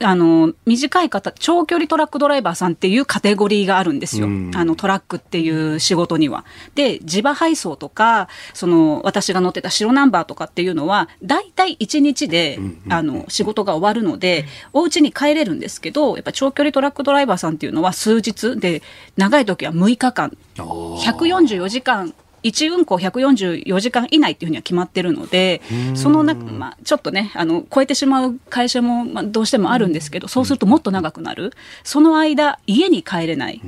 [0.00, 4.26] あの、短い方、長距離トラックドライバーさんっていうカテゴリーがあるんですよ。
[4.54, 6.44] あの、トラックっていう仕事には。
[6.74, 12.58] で、地場配送とか、その、私が乗ってた白ナンバーとかっていうのは、大体1日で、
[12.90, 14.44] あの、仕事が終わるので、
[14.74, 18.82] お家に帰れるんですけど、やっぱ長距離トラックドライバーさんっていうのは数日で、
[19.16, 22.14] 長い時は6日間、144時間
[22.46, 25.60] 1運行144時間以内っていうふうには決まってるので、
[25.94, 31.52] その中、まあ、ちょっとね、あの、超えてしまう会社も、まあ、どうしてもあるんですけど、そうするともっと長くなる。
[31.82, 33.60] その間、家に帰れない。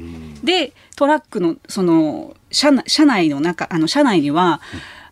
[0.44, 4.60] で、トラックの、その、車車内の中、あの、車内には、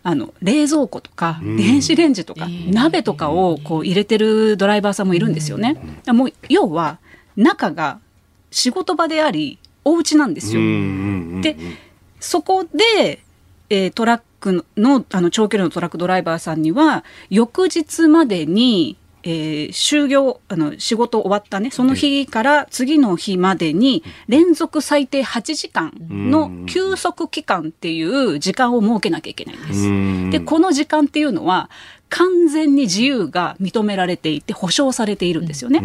[0.02, 6.00] あの冷蔵庫とか電子レンジとか鍋とかをこう入れてるドライバーさんもいるんですよね。
[6.06, 7.00] もう要は
[7.34, 7.98] 中が
[8.52, 10.60] 仕事場でありお家なんですよ。
[11.42, 11.56] で
[12.20, 13.24] そこで
[13.70, 30.30] えー、トラックのあの長距離のトラックドライバーさんには翌日までに、えー、就業あの仕事終わったねその日から次の日までに連続最低8時間の休息期間っていう時間を設けなきゃいけないんです。
[30.30, 31.70] でこの時間っていうのは
[32.08, 35.80] 完全に自由が認められていて保障されているんですよね。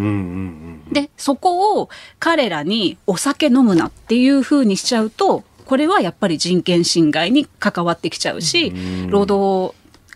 [0.92, 8.74] でそこを彼らにお酒飲むなっていうふうにしちゃうとこれはやっぱり人権侵害に関わってきちゃうし、
[9.08, 9.74] 労働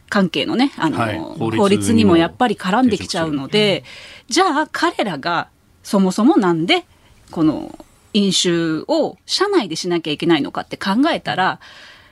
[0.09, 1.17] 関係のね、あの、はい、
[1.57, 3.85] 法律にもやっぱり絡んできちゃうので、
[4.27, 5.47] じゃあ彼らが
[5.81, 6.83] そもそもなんで、
[7.31, 7.79] この
[8.11, 11.61] 飲酒を車内でしなきゃいけないのかって考えたら、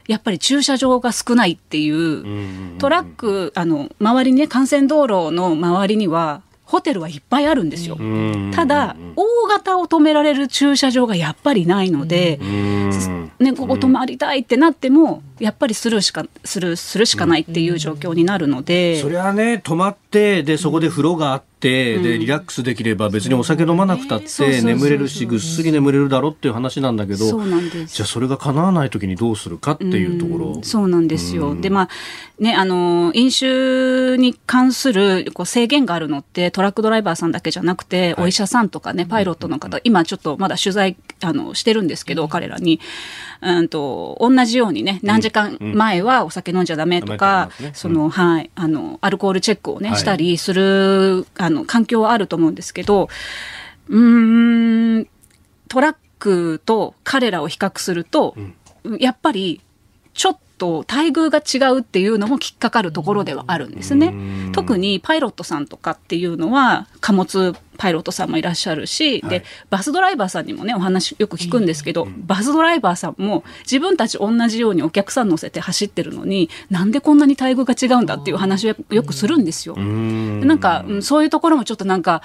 [0.08, 6.44] やっぱり駐車場が少ないっていう、トラック、あの、周りにね、幹線道路の周りには、
[6.74, 8.00] ホテルはいっぱいあるんですよ。
[8.52, 12.40] ただ、大型を止められる駐車場がやっぱりないので、
[13.38, 19.00] ね、ここ泊まりたいってなっても、やっぱりするしか、する、するしかないっていう状況になるので。
[19.00, 27.26] それはね、泊まって、で、そこで風呂があって、でリラックスできれば別にお酒飲まなくたって眠れるしぐっすり眠れるだろうっていう話なんだけど
[27.86, 31.90] じゃあそれが叶わない時にどうするかっていうところ、うそうなんですよ、でまあ
[32.40, 42.82] ねあの飲酒に関するこう制限があるのってトラックドライバーさんだけじゃなくて、お医者さんとかねパイロットの方今ちょっとまだ取材あのしてるんですけど、彼らに
[43.44, 53.10] うんと同じようにね何時間前はお酒飲んじゃダメとか、そのはいあのアルコールチェックをね、したりするあの環境はあると思うんですけど
[53.90, 55.08] うん
[55.68, 58.36] トラックと彼らを比較すると、
[59.00, 59.62] やっぱり
[60.14, 64.14] ちょっと待遇が違うっていうのも引っかかるところではあるんですね。
[64.54, 79.76] 特にパイロットさんとかっていうのは貨物パイロットさんもいらっしゃるし、でバスドライバーさんにもねお話よく聞くんですけど、バスドライバーさんも自分たち同じようにお客さん乗せて走ってるのになんでこんなに待遇が違うんだっていう話をよくするんですよ。
[79.76, 82.22] でなんか、うんそういうところもちょっとなんか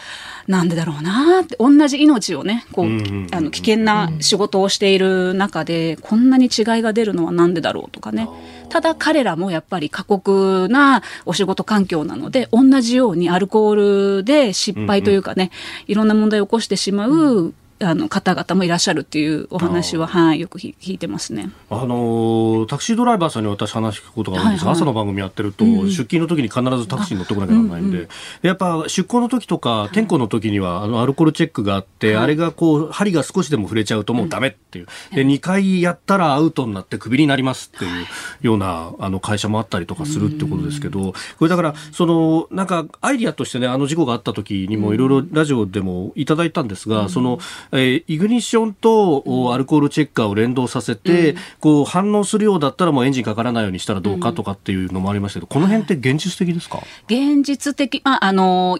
[0.46, 2.86] なんでだろうなって同じ命をねこう、
[3.34, 8.28] あの危険な仕事をしている中でこんなに違いが出るのはなんでだろうとかね。
[8.68, 15.37] ただ彼らもやっぱり過酷なお仕事環境なので同じようにアルコールで失敗というかね、
[15.86, 21.50] いろんな問題を起こしてしまう、あの方々もいらっしゃるっていうお話は、はい、よく聞聞いてますね。
[21.70, 24.64] あのータクシードライバーさんに私話聞くことが多いんです。
[24.64, 24.82] が、はいはい。
[24.82, 28.08] 朝の番組やってると、出勤の時に必ずタクシーに乗ってこなきゃならないんで、
[28.42, 38.06] やっぱ出航の時とか天候の時にはあのアルコールチェックがあって、あれがこう針が少しでも触れちゃうともうダメっていう、で2回やったらアウトになってクビになりますっていう
[38.42, 47.38] ようなあの会社もあったりとかするってことですけど、これだからそのなんかアイディアとしてねあの事故があった時にもいろいろラジオでもいただいたんですが、その、
[47.72, 58.78] えーイグニッションとおアルコールチェッカーを連動させて、こう反応するようだったらもうエンジンかからないようにしたらどうかとかっていうのもありましたけど、この辺って現実的ですか、現実的、まあ、あの、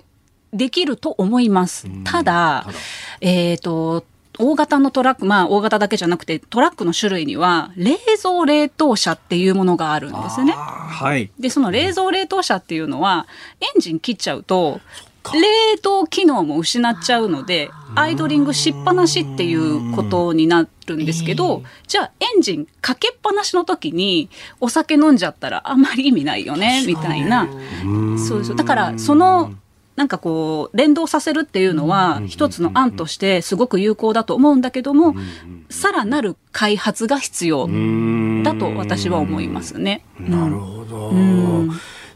[0.52, 1.86] できると思います。
[2.04, 2.78] ただ、ただ
[3.20, 4.04] えっ、と、
[4.38, 10.52] 大型のトラック、まあ大型だけじゃなくてトラックの種類には冷蔵冷凍車っていうものがあるんですね。
[10.52, 11.30] はい。
[11.38, 13.26] で、その冷蔵冷凍車っていうのは
[13.60, 14.80] エンジン切っちゃうと
[15.34, 27.48] 冷凍機能も失っちゃうのでアイドリングしっぱなしっていうことになるんですけど、じゃあエンジンかけっぱなしの時にお酒飲んじゃったらあんまり意味ないよねみたいな。
[28.28, 28.56] そうそう。
[28.56, 29.52] だからその
[29.96, 35.16] なんかこう連動させるっていうのは一つの案としてすごく有効だと思うんだけども
[35.70, 37.66] さらなる開発が必要
[38.44, 40.04] だと私は思いますね。
[40.20, 41.12] なるほど。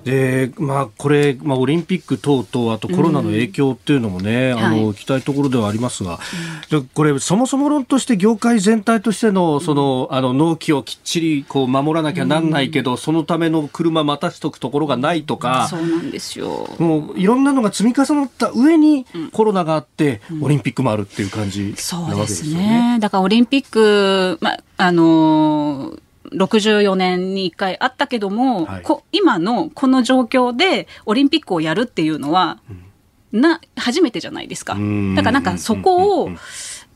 [0.04, 6.18] で、まあ、これ、まあ、オリンピック等々、あとコロナの影響っていうのもね、あの、はきたいところではありますが、
[6.70, 16.68] でこれ、そもそも論として業界全体としての、その、あの、納期をきっちり、こう、守らなきゃなんないけど、そのための車待たしとくところがないとか、そうなんですよ。
[16.78, 22.94] もう、いろんなのが積み重なった上に、コロナがあって、オリンピックもあるっていう感じなわそうけでですすよね。
[22.94, 22.98] ね。
[22.98, 25.98] だからオリンピック、ま、あのー
[26.34, 28.82] 64年に1回あったけども、はい。
[28.82, 32.60] こ今のこの状況でオリンピックをやるっていうのは、
[33.32, 34.74] な初めてじゃないですか。
[34.74, 35.14] ん。
[35.14, 36.30] だからなんかそこを、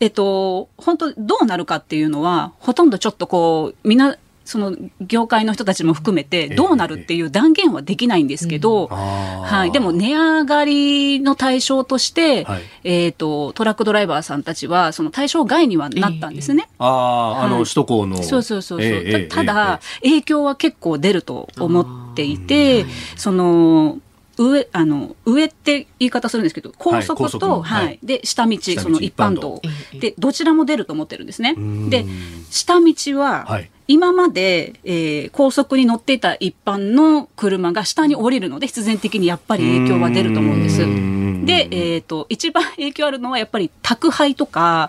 [0.01, 4.17] えっと、本当どうなるかっていうのは、ほとんどちょっとこう、みんな、
[4.47, 12.63] その業界の人たちも含めて、どうなるっていう断言はできないんですけど、はい、でも値上がりの対象として、はい。
[12.85, 16.69] えっ、と、トラックドライバーさんたちは、その対象外にはなったんですね。
[16.79, 17.65] ああ、あの、はい。
[17.65, 18.23] 首都高の。
[18.23, 21.81] そうそうそうそう、ただ、影響は結構出ると思
[22.13, 22.87] っていて、
[23.17, 23.99] その、
[24.37, 29.61] 上、あの、上って言い方するんですけど、高速高と、速はいはい、で、下道、道その一般道。
[29.93, 29.99] 道。
[29.99, 31.53] で、どちらも出ると思ってるんですね。
[31.53, 31.91] ん。
[31.91, 32.05] で、
[32.51, 33.71] 下道は、はい。
[33.89, 40.85] 今まで、えー高速に乗っていた一般の車が下に降りるので、必然的にやっぱり影響は出ると思うんです。
[40.85, 41.47] ん。
[41.47, 44.89] で、えっ、と、一番影響あるのはやっぱり宅配とか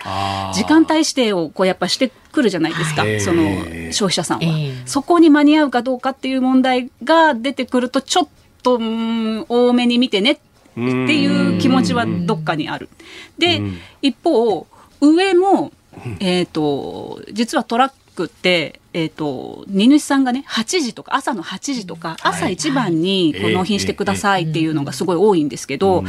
[0.53, 3.21] 時間帯指定をこうやっぱしてくるじゃないですか、はい。
[3.21, 3.43] その
[3.91, 8.29] 消費者さんは、ええそこに間に合うかどうかっていう問題が出てくると、ちょっと、
[8.75, 10.37] うーん多めに見てねっ
[10.73, 12.89] ていう気持ちはどっかにある。
[13.37, 13.61] で、
[14.01, 14.67] 一方、
[15.01, 15.71] 上も、
[16.19, 23.53] えっ、と、実はトラックって、えっ、と、荷主さんがね、8時とか、朝の8時とか、朝一番にこうはい。
[23.53, 26.03] 納品してくださいっていうのがすごい多いんですけど、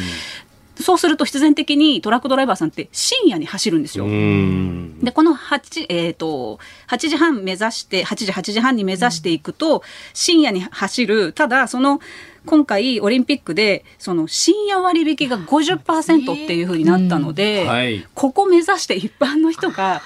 [0.81, 4.05] そうすると必然的にトラックドライバーさんって深夜に走るんですよ。
[4.05, 5.01] うん。
[5.01, 9.83] で、この8、えっ、と、8時半目指して、8時、8時半に目指していくと、
[10.15, 12.01] 深夜に走る、ただ、その、
[12.49, 18.07] 今回オリンピックで、その深夜割引が50%っていう風になったので、はい。
[18.15, 20.01] ここ目指して一般の人が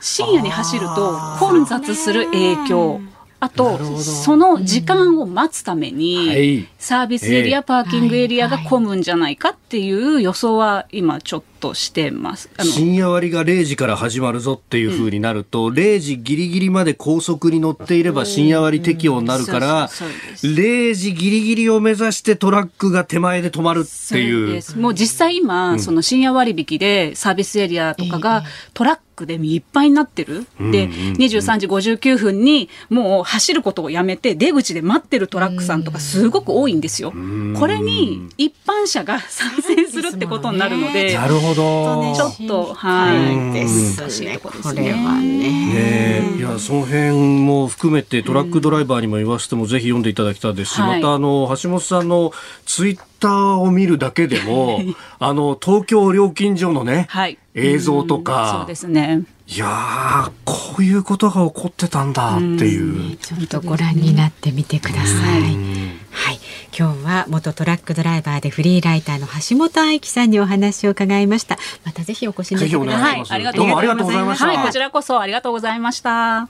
[0.00, 3.00] 深夜に走ると混雑する影響。
[3.38, 6.68] あと、その時間を待つために、はい。
[6.76, 7.62] サービスエリア、ええ。
[7.62, 12.48] パーキングエリアが混むんじゃないかっていう予想は今ちょっとしてます。
[12.62, 20.46] 深夜割が0時から始まるぞっていう風になると、0時ギリギリまで高速に乗っていれば深夜割適用になるから、そうそうそうです。
[20.46, 24.62] 0時ギリギリを目指してトラックが手前で止まるっていう。
[24.78, 28.44] もう実際今、その深夜割引でサービスエリアとかが
[28.74, 30.46] トラックでいっぱいになってる。
[30.58, 37.12] で、23時59分にもう走ることをやめて出口で待ってるトラックさんとかすごく多いんですよ。
[37.58, 42.14] これに一般車が参戦するるってことになるので、なるほど。
[42.14, 43.52] ちょっと、はい。
[43.52, 44.34] です難しいね。
[44.38, 46.36] とこですねこれはね。
[46.36, 47.12] いやその辺
[47.44, 52.32] も含めてトラックドライバーにも言わせてもぜひ読んでいただきたいですし、はいまたあの橋本さんの
[52.64, 54.80] ツイッターを見るだけでも
[55.18, 57.38] あの東京料金所のね、はい。
[57.54, 59.24] 映像とうんかそうですね。
[59.48, 63.16] いやーこういうことが起こってたんだっていう。
[63.16, 65.54] ちょっとご覧になってみてください。
[65.54, 66.40] うんはい、
[66.76, 71.58] 今日は元トラックドライバーでフリーライターの橋本愛樹さんにお話を伺いました。
[71.84, 73.20] またぜひお越しください。
[73.20, 74.04] はい、ありがとどうもありうございます。
[74.04, 76.48] がとうございましたはい、こちらこそありがとうございました。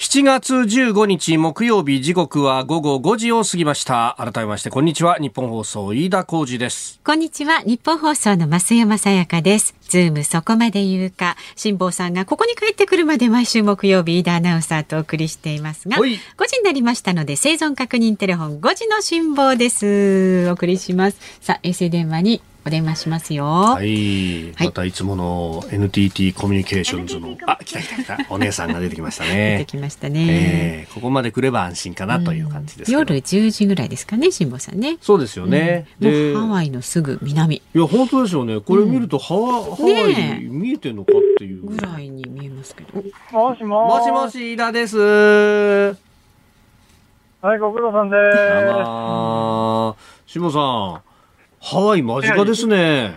[0.00, 7.60] 7月15日木曜日時刻は午後5時を過ぎました改めましてこんにちは日本放送飯田浩二ですこんにちは。
[7.60, 9.74] ニッポン放送の増山さやかです。
[9.88, 11.36] ズームそこまで言うか。
[11.56, 20.48] 辛坊さんがここに帰ってくるまで毎週木曜日、飯田アナウンサーとお送りしていますが、5はい時になりましたので、生存確認テレフォン5時の辛坊です。
[20.48, 21.18] お送りします。
[21.40, 23.44] さあ、衛星電話にお電話しますよ。
[23.44, 24.66] はい、はい。
[24.66, 28.18] またいつもの NTT コミュニケーションズのあ来た来た来た。
[28.28, 30.26] お姉さんが出てきました出てねきましたね。
[30.28, 34.98] えーここまで来れば安心かなという感じですけど、夜10時ぐらいですかね、辛坊さんね。
[35.00, 37.56] そうですよね、うハワイのすぐ南。
[37.56, 38.60] いや本当ですよね。
[38.60, 40.44] これ見るとハワ,、ハワねえ。
[40.44, 41.62] イ見えてんのかっていう。
[41.62, 43.02] ぐらいに見えますけど。
[43.32, 45.96] もしももしもし飯田です。
[47.42, 48.36] あはい、ご苦労さんです。
[48.72, 49.94] まー。
[50.26, 50.58] 下さ
[51.06, 51.09] ん
[51.60, 53.14] ハワイ間近ですね、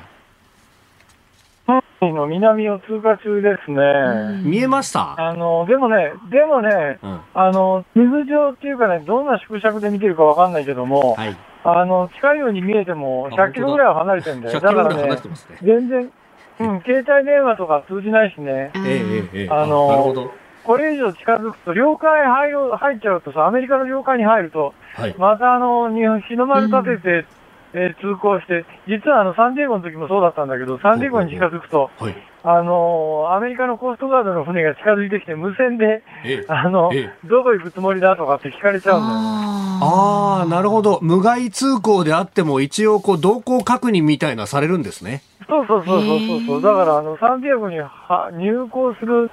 [1.66, 4.44] ハワイの南を通過中ですね。
[4.44, 11.38] 見えました、あの、でもね、でもね、うん、あの、地図上っていうかね、どんな縮尺で見てるかわかんないけども、はい。
[11.64, 14.52] あの、近いように見えてもあ100キロぐらいは離れてるんだ。
[14.52, 14.60] 100よ。
[14.60, 15.38] キロぐらいだからねね。
[15.64, 16.12] 全然、
[16.60, 18.72] うん、携帯電話とか通じないしね。
[18.76, 19.50] ええええええ。
[19.50, 20.32] あのなるほど。
[20.66, 25.16] これ以上近づくと、領海入る入っちゃうとさ、アメリカの領海に入ると、はい。
[25.18, 27.26] またあの、日本、日の丸立てて、
[27.74, 32.16] えー通行して、実はあの、サンディエゴの時もそうだったんだけど、サンディエゴに近づくと、はい
[32.46, 39.14] あのーアメリカのコーストガードの船が近づいてきて、無線で、ええあの、えどこ行くつもりだとかって聞かれちゃうんだよ。
[39.16, 41.00] あああ、なるほど。
[41.02, 45.24] 無害通行であっても一応こう動向確認みたいなされるんですね。
[45.48, 46.62] そうそうそうそうそうそう。
[46.62, 49.30] だから、あの、サンディエゴには入港する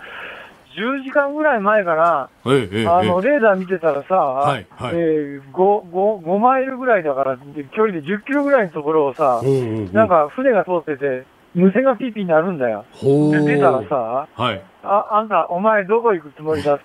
[0.80, 12.84] 10時間ぐらい前から、ええええあの、レーダー見てたらさ、はいはいえー、5、5、5マイルぐらいだから、で距離で10キロぐらいのところをさうん、うんうんなんか船が通ってて、無線がピーピーになるんだよ。
[12.92, 13.32] ほう。
[13.32, 14.62] で、出たらさ、はい。
[14.84, 16.84] あ、あんた、お前どこ行くつもりだって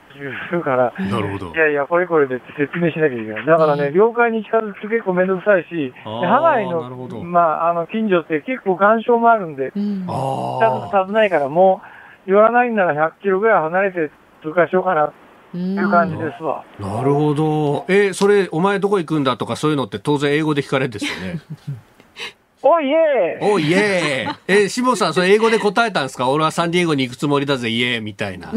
[0.51, 1.57] 言うから、なるほどい。
[1.57, 3.45] やいや、これこれでって説明しなきゃいけない。
[3.45, 11.94] だからね、領海に近づくと結構めんどくさいし、ハワイなるほどの、まあ、あの、近所って結構干渉もあるんで、うん近づく危ないから、もう、
[12.25, 14.11] 寄らないんなら100キロぐらい離れて
[14.43, 15.13] 通過しようかなっ
[15.51, 16.63] ていう感じですわ。
[16.79, 17.85] あ、なるほど。
[17.87, 21.39] え、それ、お前どこ行くんだとかそういうのって当然英語で聞かれるんですよね。
[22.67, 24.63] おいえおいえー。
[24.65, 26.29] え、下さん、それ英語で答えたんですか？
[26.29, 28.51] 俺はサンディエゴに行くつもりだぜ、イエーみたいな。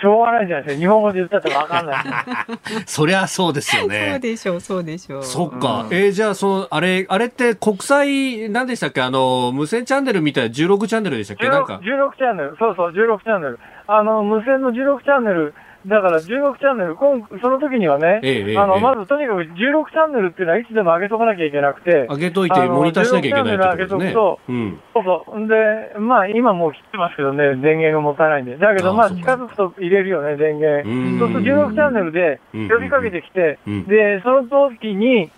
[0.00, 0.80] しょうがないじゃないですか。
[0.80, 2.04] 日本語で言ったってわかんない。
[2.86, 4.18] そりゃそうですよそうね。
[4.20, 5.22] でしょう、そうでしょう。
[5.22, 5.86] そっか。
[5.90, 9.02] えーじゃあ、その、あれ、あれって国際、何でしたっけ？
[9.02, 11.48] あの、無線チャンネルみたいな16チャンネルでしたっけ？
[11.48, 12.12] なんか16。
[12.12, 12.56] 16チャンネル。
[12.58, 13.58] そうそう、16チャンネル。
[13.86, 15.54] あの、無線の16チャンネル。
[15.86, 24.52] だから16チャンネル、今その時にはね、ええええあの、ええまずとにかく16チャンネルっていうのはいつでも上げとかなきゃいけなくて、上げといて、モニターしなきゃいけないってことです16チャンネねル上げとく。
[24.52, 24.80] うん。
[24.94, 25.38] そうそう。
[25.38, 25.54] んで、
[25.98, 28.56] まあ今もう切ってますけどね、電源が持たないんで。
[28.56, 30.88] だけどまあ近づくと入れるよね、電源。
[30.88, 35.30] うんそうすると16チャンネルでうん呼びかけてきて、うんで、その時に、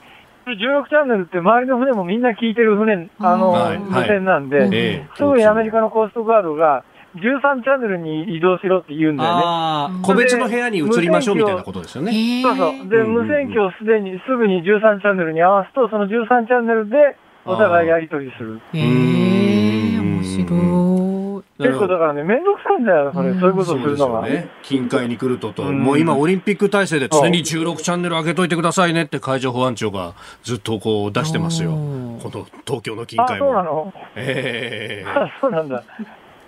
[0.47, 3.53] 16チャンネルって周りの船もみんな聞いてる船、あの、
[3.91, 6.85] 無線なんで、ええすぐにアメリカのコーストガードが
[7.17, 9.43] 13チャンネルに移動しろって言うんだよね。
[9.45, 12.43] ああ、個別の部屋に移りましょうみたいなことですよね。
[12.43, 12.89] そうそう。
[12.89, 18.61] で、無線機をすでに、すぐに13チャンネルに合わすと、その13チャンネルでお互いやり取りする。
[18.75, 21.19] へえ、うん面白
[21.59, 23.31] 結構だからね、めんどくさいんだよ、それ。
[23.31, 24.29] うんそういうことをすそうでするのが。
[24.29, 24.49] よね。
[24.63, 31.73] 近海に来るとと、うんもう今オリンピック体制で常に16チャンネル上げといてくださいねって海上保安庁がずっとこう出してますよ。
[31.73, 33.47] おこーの東京の近あ、海も。
[33.47, 35.83] そうなのええあ、 そうなんだ。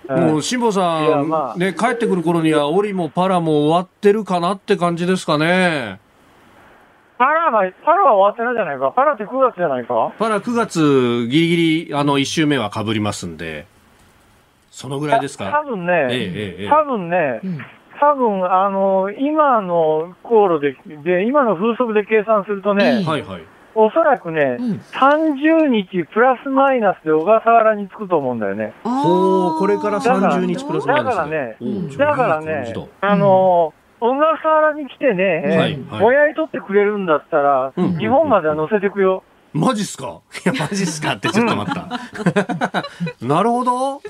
[0.09, 5.99] もう辛坊さん、まあね、帰ってくる頃にはオリもパラも終わってるかなって感じですかね。
[7.17, 8.91] パラは、パラは終わってないじゃないか。
[8.95, 10.11] パラって9月じゃないか。
[10.17, 13.67] パラ9月ギリギリあの1週目は被りますんで、
[14.71, 15.51] そのぐらいですか？
[15.51, 17.59] 多分ね、えええ多分ね、うん
[17.99, 23.43] 多分あの、今の航路で、で、今の風速で計算するとね、ええはいはい。
[23.73, 28.73] おそらくね、うん30日プラスマイナスで小笠原に着くと思うんだよね。
[28.83, 31.57] ほう、これからだから30日プラスマイナスで。
[31.97, 39.23] だからねだからねだ、あの、小笠原に来てね、はいはいもやい取ってくれるんだったら、うん日本までは乗せてくよ。
[39.53, 40.21] マジっすか？
[40.45, 41.87] いや、マジっすかってちょっと待った。
[43.25, 44.01] なるほど。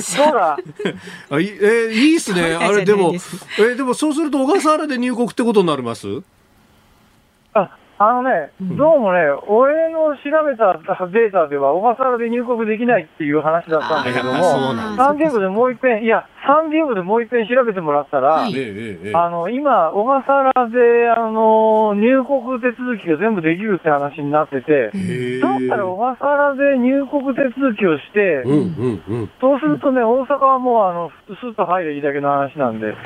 [0.00, 0.56] そうだ？
[1.30, 2.54] あいえーいいっすね。
[2.54, 6.06] あれ、でも、えーでもそうすると小笠原で入国ってことになります？
[7.98, 10.72] あ、あのね、どうもね、俺の調べた
[11.06, 18.56] データでは、小笠原で入国できないっていう話だったんだけども、なんサンディエゴでもう一遍、いや、サンディエゴでもう一遍調べてもらったら、はい。
[19.12, 24.88] あの、今、小笠原で、あの、入国手続きが全部できるって話になってて、
[25.40, 29.30] だったら小笠原で入国手続きをして、うんうんうん。
[29.40, 32.96] そうするとね、大阪はもう、あの、スッと入ればいいだけの話なんで、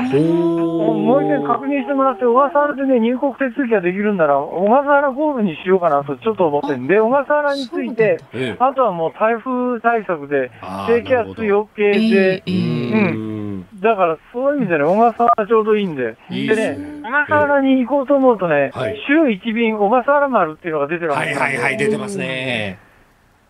[0.78, 8.56] おもう一遍確認してもらって、小笠原でね、入国手続きができるんなら、小笠原ゴールにしようかなとちょっと思ってんで、小笠原について、ええ。
[8.58, 10.50] あとはもう台風対策で
[10.86, 12.52] 低気圧余計えで、ええ。
[12.92, 13.31] うん。
[13.80, 16.16] だからそういう意味でね、小笠原ちょうどいいんで。
[16.30, 22.78] いいでねですね、小笠原に行こうと思うとね、はい週1便小笠原丸っていうのが出てるわけはいはいはい、出てますね。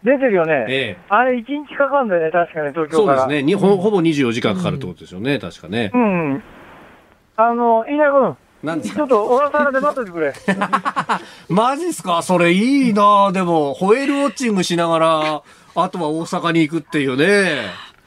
[0.05, 0.67] 出てるよね。
[0.69, 1.05] ええ。
[1.09, 3.19] あれ1日かかるんだよね、確かに東京から。
[3.21, 3.43] そうですね。
[3.45, 5.39] にほほぼ24時間かかるってことですよね。
[5.39, 5.99] 確かねう。
[5.99, 6.43] ん。
[7.37, 8.99] あの、稲君、なんですか？
[8.99, 10.33] ちょっと小笠原で待っててくれ。
[11.49, 12.23] マジっすか？
[12.23, 15.43] それいいなでも、ホエールウォッチングしながら、
[15.75, 17.63] あとは大阪に行くっていうね。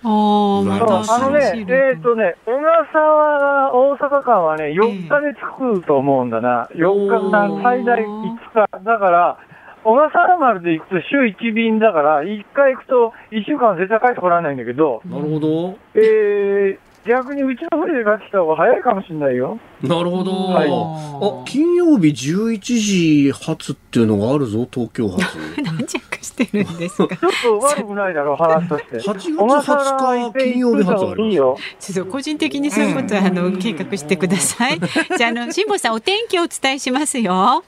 [0.08, 6.70] ああのね、えっ、とね、小笠原、大阪間はね、4日で着くと思うんだな。
[6.76, 8.84] 4日な、最大5日。
[8.84, 9.38] だから、
[9.84, 15.78] 小笠原丸で行くと週1便だから、1回行くと1週間絶対帰ってこられないんだけど、なるほど。
[15.96, 19.60] えー、逆にうちの船で帰ってきた方が早いかもしれないよ。
[19.82, 20.32] なるほど。
[20.32, 25.38] はいあ、金曜日11時発っていうのがあるぞ、東京発。
[25.64, 27.16] 何着してるんですか？
[27.18, 28.98] ちょっと悪くないだろう、 話として。
[28.98, 31.58] 8月小笠原20日金曜日発ありますいいよ。
[31.80, 34.80] ちょっと個人的にそういうことは、あの計画してください。
[35.18, 37.64] じゃあ、あの、辛坊さん、お天気をお伝えしますよ。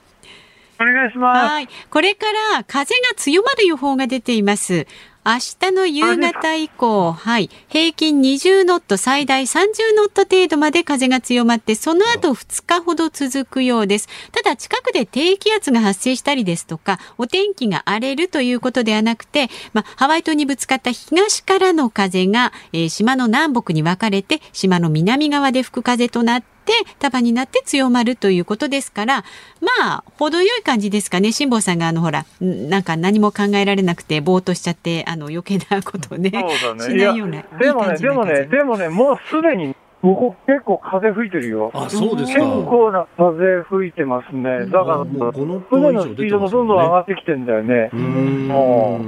[0.80, 1.52] お願いします。
[1.54, 1.68] はい。
[1.90, 4.86] これから風が強まる予報が出ています。
[5.24, 14.08] 明日の夕方以降、はい、平均20ノット、最大30ノット程度まで風が強まって、その後2日ほど続くようです。
[14.32, 26.57] ただ、近くで低気圧が発生したりですとか、お天気が荒れるということではなくて、まあ、ハワイ島にぶつかった東からの風が、えー島の南北に分かれて、島の南側で吹く風となって、
[26.98, 29.24] 束になって強まるということですから
[29.60, 36.96] まあ程よい感じですかね辛坊さんがあのほらんなんか何も考えられなくてぼーっとしちゃってあの余計なことをねそうだしね。
[36.96, 41.70] いや、ないようなでもね、でもね、風でもね、もうすでに、ここ結構風吹いてるよ。
[41.74, 42.44] あ、そうです結か。
[42.70, 44.66] 構な風吹いてますね。
[44.66, 46.38] だから、もう5ノット船のスピード。
[46.38, 47.96] もどんどん上がってきてんだよねう。
[47.96, 49.00] ーんも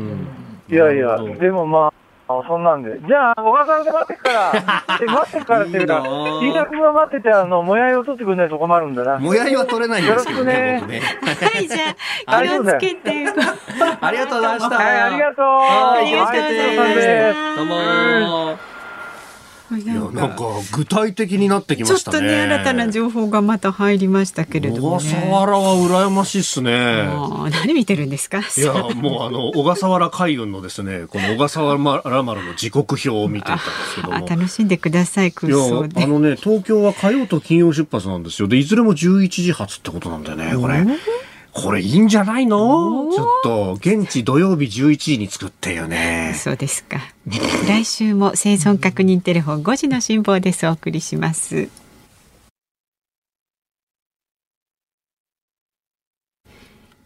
[0.68, 1.92] いやいやでもまあ、
[2.30, 2.96] あそんなんで。
[3.06, 4.52] じゃあ、小笠原で待ってっから、
[5.00, 9.18] え 待ってっからっていうか、いいなぁ飯田君が待ってて、あの、もやいを取ってくんないと困るんだな。
[9.18, 11.02] もやいは取れないんですけどね、よろ僕ね。
[11.50, 11.78] はいじゃ
[12.26, 13.26] あ気をつけて
[14.00, 14.76] ありがとうございました。
[14.76, 15.44] はい、ありがとう。
[15.44, 18.69] はい、ありがとうございました気をつけてどうも。
[19.76, 22.18] いや、ななんか具体的になってきまちょっしたね。
[22.18, 27.08] とね新たな情報がまた入りましたけれども小笠ね原は羨ましいっすね。
[27.50, 28.38] 何見てるんですか？
[28.40, 34.16] いや、もうあの、小笠原海運のですね、この小笠原丸の時刻表を見ていたんですけども。
[34.16, 36.02] あ楽しんでください空想で。
[36.02, 38.48] あのね東京は火曜と金曜出発なんですよ。
[38.48, 40.84] でいずれも11時発ってことなんだよねこれ
[41.52, 43.10] これいいんじゃないの？
[43.12, 46.32] ちょっと現地土曜日11時に作ってよね。
[46.36, 47.00] そうですか。
[47.66, 50.66] 来週も生存確認テレフォン5時の辛抱です。
[50.66, 51.68] お送りします。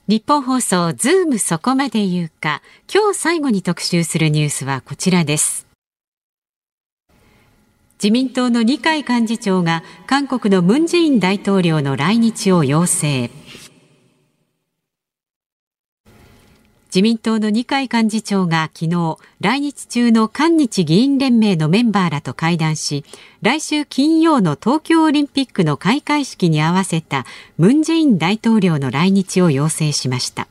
[0.06, 2.60] 日本放送ズームそこまで言うか。
[2.92, 5.66] 今日最後に特集するニュースはこちらです。
[7.94, 13.30] 自民党の二階幹事長が韓国のムン・ジェイン大統領の来日を要請
[16.94, 23.04] 自民党の二階幹事長が昨日来日中の韓日議員連盟のメンバーらと会談し
[23.42, 27.26] 来週金曜の東京オリンピックの開会式に合わせた
[27.58, 30.46] ムン・ジェイン大統領の来日を要請しました。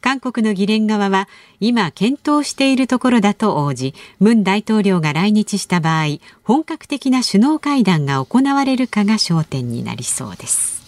[0.00, 10.83] 韓国の議連側は今検討しているところだと応じムン大統領が来日した場合本格的な首脳会談が行われるかが焦点になりそうです。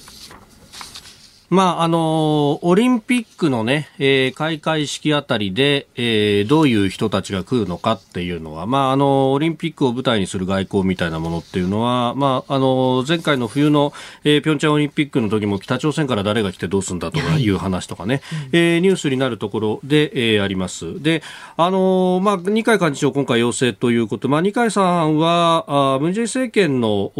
[1.48, 13.92] まあ、あのオリンピックのね、えー、開会式あたりで、えー、どういう人たちが来るのかっていうのは、まあ、あのオリンピックを舞台にする外交みたいなものっていうのは、まあ、あの前回の冬の、
[14.24, 21.00] えー、ピョンチャンオリンピックの時も北朝鮮から誰が来てどうするんだとかいう話とかね、はい、えー、ニュースになるところで、えー、あります。
[21.00, 21.22] で、
[21.56, 27.12] あのまあ、二階幹事長今回要請ということ、まあ、二階さんは、あムンジェイ政権の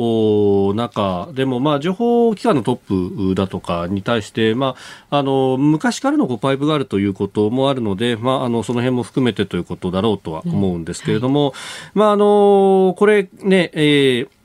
[0.75, 4.75] 中でも、まあ、情報機関のトップだとかに対対して、ま
[5.11, 11.47] あ、あの昔からのこうパイプがあるということもあるので、まあ、あのその辺も含めてということだろうとは思うんですけれども、うん。
[11.51, 11.55] はい、
[11.95, 14.36] まあ、あのこれね、えー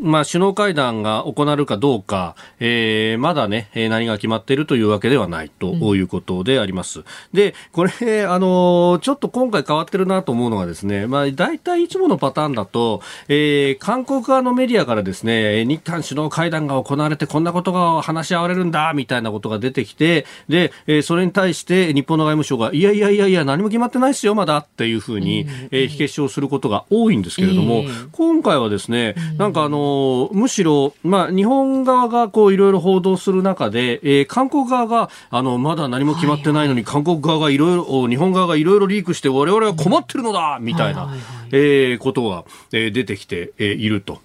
[0.00, 7.00] まあ、首脳会談が行われるかどうか、えー、まだね、何が決まっているというわけではないということであります。
[7.00, 29.87] うん、で、これ、あの、ちょっと今回変わってるなと思うのがですね、まあ、大体いつものパターンだと、えー、韓国側のメディアからですね、日韓首脳会談が行われてこんなことが話し合われるんだ、みたいなことが出てきて、で、えー、それに対して日本の外務省が、いやいやいやいや、何も決まってないですよ、まだっていうふうに、えー、火消しをすることが多いんですけれども、今回はですね、なんかあの、
[30.32, 41.12] むしろ、まあ、日本側がこういろいろ報道する中で、えー、韓国側があのまだ何も決まってないのに、韓国側がいろいろ日本側がいろいろリークして我々は困ってるのだみたいな、
[41.52, 44.20] えー、ことが、えー、出てきて、えー、いると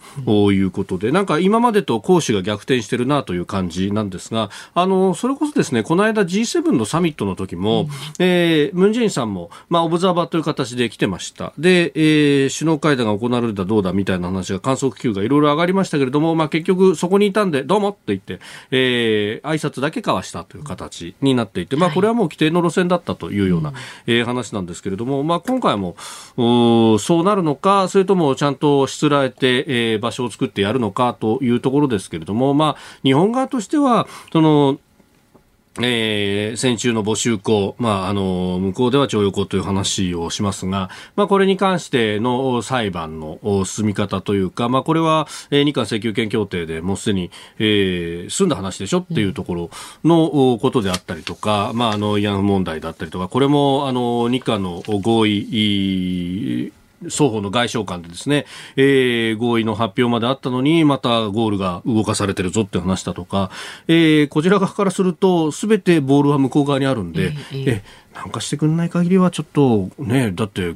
[0.51, 7.87] いうことで、なんか今までと講師が逆転してるなという感じなんですが、あのそれこそですねこの間 G7 のサミットの時も、うん、
[8.19, 11.53] えー、ムン・ジェインさんも、まあ、オブザーバーという形で来てました。
[11.57, 18.39] で、えー、首脳会談が行われるだどうだみたいな話が観測球がいろいろ上がりましたけれども、まあ、結局そこにいたんで、どうもって言って、
[18.71, 25.95] えー、挨拶だけ交わしたという形になっていて、まあ、これはもう規定の路線だったというような、はい、えー、話なんですけれども、まあ、今回も、
[26.35, 34.79] そうなるのか、それともちゃんとしつらえて、えー、場所を作ってやるのかというところですけれども、まあ、日本側としては、その、
[35.81, 49.69] えー、先週の募集校、まあ、あの、向こうでは徴用工という話をしますが、まあ、これに関しての裁判の進み方というか、まあ、これは、えー、日韓請求権協定でもうすでに、えー、済んだ話でしょっていうところ
[50.03, 56.71] のことであったりとか、まあ、あの、慰安婦問題だったりとか、これも、あの、日韓の合意、
[57.09, 58.45] 双方の外相間でですね、
[58.75, 63.51] えー、合意の発表まであったのに、またゴールが動かされてるぞって話だとか、
[63.87, 70.75] えー、こちら側からすると、すべてボールは向こう側にあるんで、えー、えーなんかしてくんない限りはちょっとね、だって、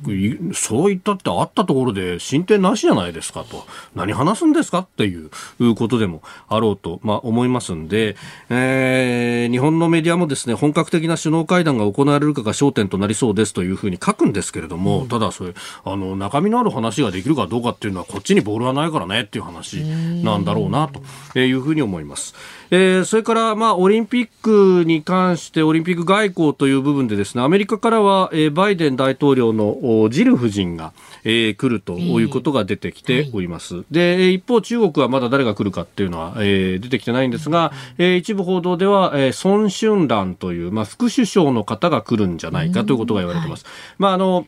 [0.53, 3.65] そういったってあったところで進展なしじゃないですかと。
[3.95, 5.29] 何話すんですかっていう
[5.75, 8.15] ことでもあろうと、まあ思いますんで、
[8.49, 15.53] えー、日本のメディアもですね、本格的な首脳会談が行われるかが焦点となりそうですというふうに書くんですけれども、うん、ただそれ、
[15.85, 20.89] あの、中身のある話ができるかどうかっていうのはこっちにボールはないからねっていう話なんだろうな
[21.33, 22.33] というふうに思います。
[22.70, 30.93] えー、それから、まあ、オリンピックに関して、オリンピック外交という部分でですね、アメリカからは、えー、バイデン大統領のジル夫人が、
[31.24, 33.76] えー、来るということが出てきております。
[33.76, 43.65] えーはい、で、一方、中国はまだ誰が来るかっていうのは、えー、出てきてないんですが、えー、一部報道では、えー、孫春蘭という、まあ、副首相の方が来るんじゃないかということが言われています。
[43.65, 44.45] はい、まあ、あの、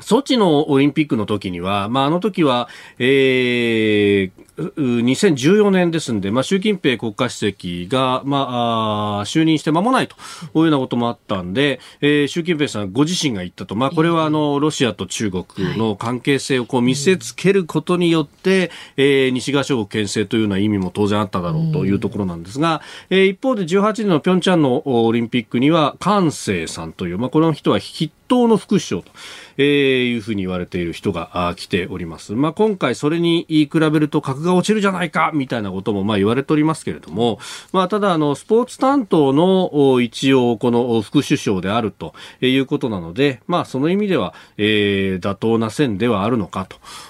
[0.00, 2.68] ソチのオリンピックの時には、まあ、あの時は、
[2.98, 10.18] えー、2014年ですんで、まあ、習近平国家主席が、まあ、あ就任して間もないとい
[10.54, 15.44] うようなこともあったんで、えー、習近平さんご自身が言ったと、まあ、これはあのロシアと中国
[15.76, 22.80] の関係性をこう見せつけることによって、えー、西側諸国牽制というような意味も当然あっただろうというところなんですが、
[23.10, 29.10] えー、一方で18年の平昌のオリンピックには、関西さんという、まあ、この人は筆頭の副首相と。
[29.62, 32.32] えー、いうふうに言われている人が来ております。
[32.32, 37.38] まあ、今回それに比べると格が落ちるじゃないかみたいなこともまあ言われておりますけれども、
[37.72, 46.66] まあ、ただあのスポーツ担当の一応この副首相であるということなので、まあ、その意味では、えー、妥当な線ではあるのか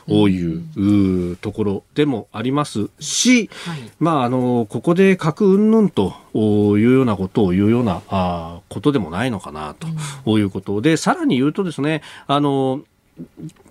[0.07, 9.75] というところでもありますし、はい、まあ、あのここで核云々というようなことを言うようなあことでもないのかな
[10.25, 12.42] ということで、さらに言うとですね、あの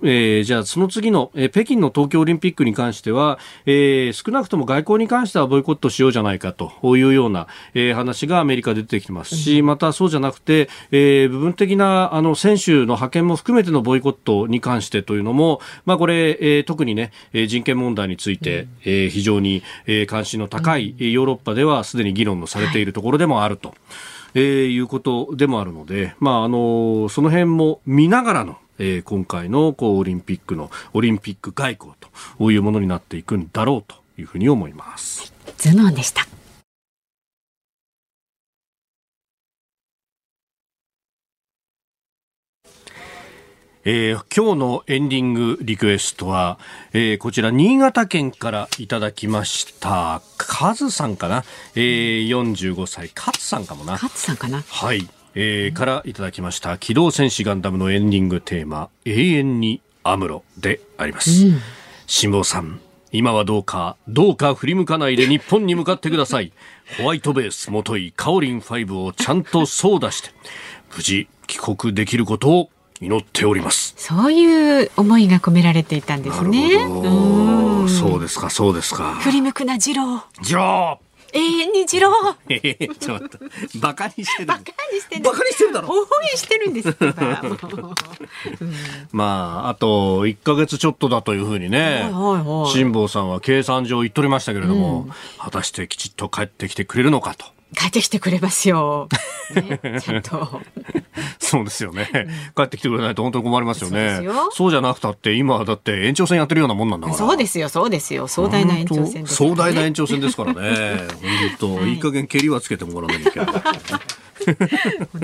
[0.04, 23.74] えー、じゃあその次の、えー、北京の東京オリンピックに関しては、えー、少なくとも外交に関してはボイコットしようじゃないかというような、えー、話がアメリカで出てきてますし、またそうじゃなくて、えー、部分的なあの選手の派遣も含めてのボイコットに関してというのも、まあ、これ、えー、特にね、人権問題について、えー、非常に、えー、関心の高いヨーロッパではすでに議論のされているところでもあると。
[24.34, 31.94] えー、いうことでもあるので、まあ、あのその辺も見ながらの、えー、今回のこうオリンピックのオリンピック外交
[32.40, 35.32] というものになっていくんだろうというふうに思います。
[35.58, 36.28] ズでした。
[43.84, 46.60] えー、今日のエンディングリクエストは、
[46.94, 51.44] えー、こちら新潟県からいただきましたカズさんかな、
[51.76, 53.10] えー、45歳。
[53.10, 53.98] カズさんかもな。
[53.98, 54.62] カズさんかな？
[54.62, 55.08] はい。
[55.36, 61.32] えーからいただきました機動戦士ガンダムのエンディングテーマ永遠にアムロであります、
[62.08, 62.80] 辛坊さん
[63.14, 66.54] 今はどうかどうか振り向かないで日本に向かってください。
[66.98, 70.30] ホワイトベースもといカオリン5をちゃんとソーダして
[70.96, 72.70] 無事帰国できることを
[73.02, 73.94] 祈っております。
[73.98, 76.78] そういう思いが込められていたんですね。
[77.90, 79.16] そうですかそうですか。
[79.16, 80.24] 振り向くな次郎。
[80.42, 81.00] ジロ
[81.34, 82.12] 永遠に次郎。
[82.50, 83.38] えー ちょっと
[83.80, 84.66] バカにしてるカに
[85.00, 85.22] してる。
[85.24, 86.96] バカにしてるだろ応援してるんです。
[89.12, 92.12] まああと1ヶ月ちょっとだというふうにねはいはい
[92.64, 95.08] はい辛坊さんは計算上言っとりましたけれども、
[95.38, 97.46] 果たしてきちっと帰ってきてくれるのかと
[97.76, 99.08] 帰ってきてくれますよ。
[99.56, 100.62] ね、 ちゃんと。
[101.40, 102.10] そうですよね、
[102.56, 104.50] 帰ってきてくれないと本当に困りますよそうでねすよ。
[104.52, 107.18] そうじゃなくたって今はだって延長戦やってるようなもんなんだから。
[107.18, 108.28] そうですよ、そうですよ。
[108.28, 111.08] 壮大な延長戦です、壮大な延長戦ですからね。
[111.60, 113.64] 本当、い、い加減蹴りはつけてもらわなきゃいけない
[115.12, 115.22] 本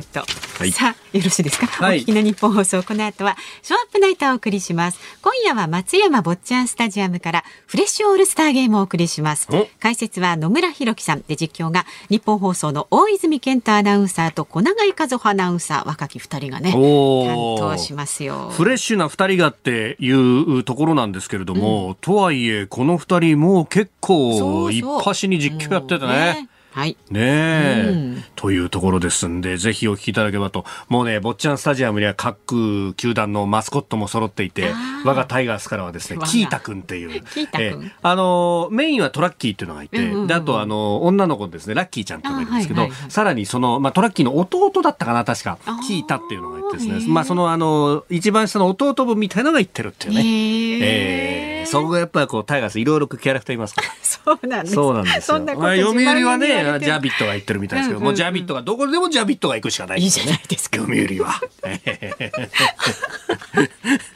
[0.58, 0.66] 当。
[0.66, 1.68] いさあ、よろしいですか？
[1.68, 5.00] はいお聞きの日本放送、この後は、ショーアップナイターをお送りします。
[5.22, 9.68] 今夜は松山坊ちゃんスタジアムから、フレッシュオールスターゲームをお送りしますお。
[9.80, 18.52] 解説は野村弘樹さんで、実況が日本放送の大泉健太アナウンサーと小永和穂アナウンサー、若き二人がね、担当しますよ。
[18.56, 26.48] フレッシュな二人がっていうところなんですけれども、とはいえこの二人もう結構一発に実況やっててね。
[26.78, 26.96] はい。
[27.10, 28.24] ねえ、うん。
[28.36, 30.64] というところですんで、ぜひお聞きいただければと。
[30.90, 34.70] もうね、坊ちゃんスタジアムには各球団のマスコットも揃っていて
[35.04, 37.24] 我がタイガースからはですねキータ君っていう。
[37.34, 43.12] キーあの、メインはトラッキーっていうのがいて、うんうんうんで、あとあの、女の子ですね、ラッキーちゃんっていうのがいるんですけど、あはいはいはい。
[43.12, 45.58] さらにその、まあ、トラッキーの弟だったかな、確か。
[45.88, 50.86] キータっていうのがいてですね、まあ、そのあの、一番下の弟分みたいなのが言ってるっていうね。
[50.86, 53.88] えーそこがやっぱりこう、タイガースいろいろキャラクターいますから。
[54.02, 54.76] そうなんです。
[54.76, 55.40] そうなんですよ。
[55.40, 60.78] まあ読売はね、ジャビットが言ってるみたいですけど、うんうんうんもうジャビットがどこでもジャビットが行くしかないいいじゃないですか。
[60.78, 61.42] 読売は。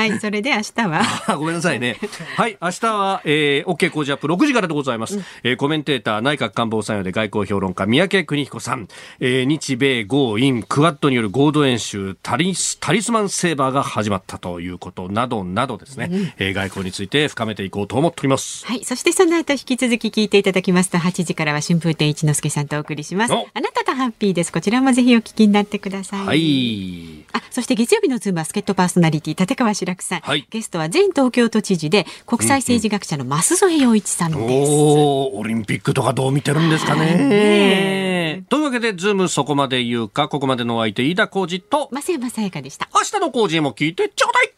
[0.00, 1.02] はい、それで明日は。
[1.26, 1.96] あごめんなさいね。
[2.36, 5.18] はい、明日は、えー、OK 工事アップ6時からでございます。
[5.42, 8.88] えーコメンテーター、内閣官房参与で外交評論家、三宅邦彦さん、
[9.20, 18.66] えー日米豪印、クワッドによる合同演習、タリス、タリスマンセーバーが始まったということなどなどですね、えー外交について深めていこうと思っております。
[18.66, 18.84] はい。
[18.84, 23.34] そしてその後引き続き聞いていただきますと、8時からは春風亭一之輔さんとお送りします。
[23.34, 24.52] おあなたとハッピーです。
[24.52, 26.26] こちらもぜひお聞きになってください。
[26.26, 27.19] はい。
[27.32, 30.20] あ、そして月曜日のズームは助っ人パーソナリティ立川志らくさん。
[30.20, 34.70] はいゲストは前東京都知事で国際政治学者の舛添要一さんです。
[34.70, 37.16] おーオリンピックとかどう見てるんですかね。
[37.16, 42.88] ねというわけで、ズームそこまで言うか、ここまでのお相手、飯田浩二と、増山さやかでした。
[42.94, 44.52] 明日の Cozy も聞いてちょうだい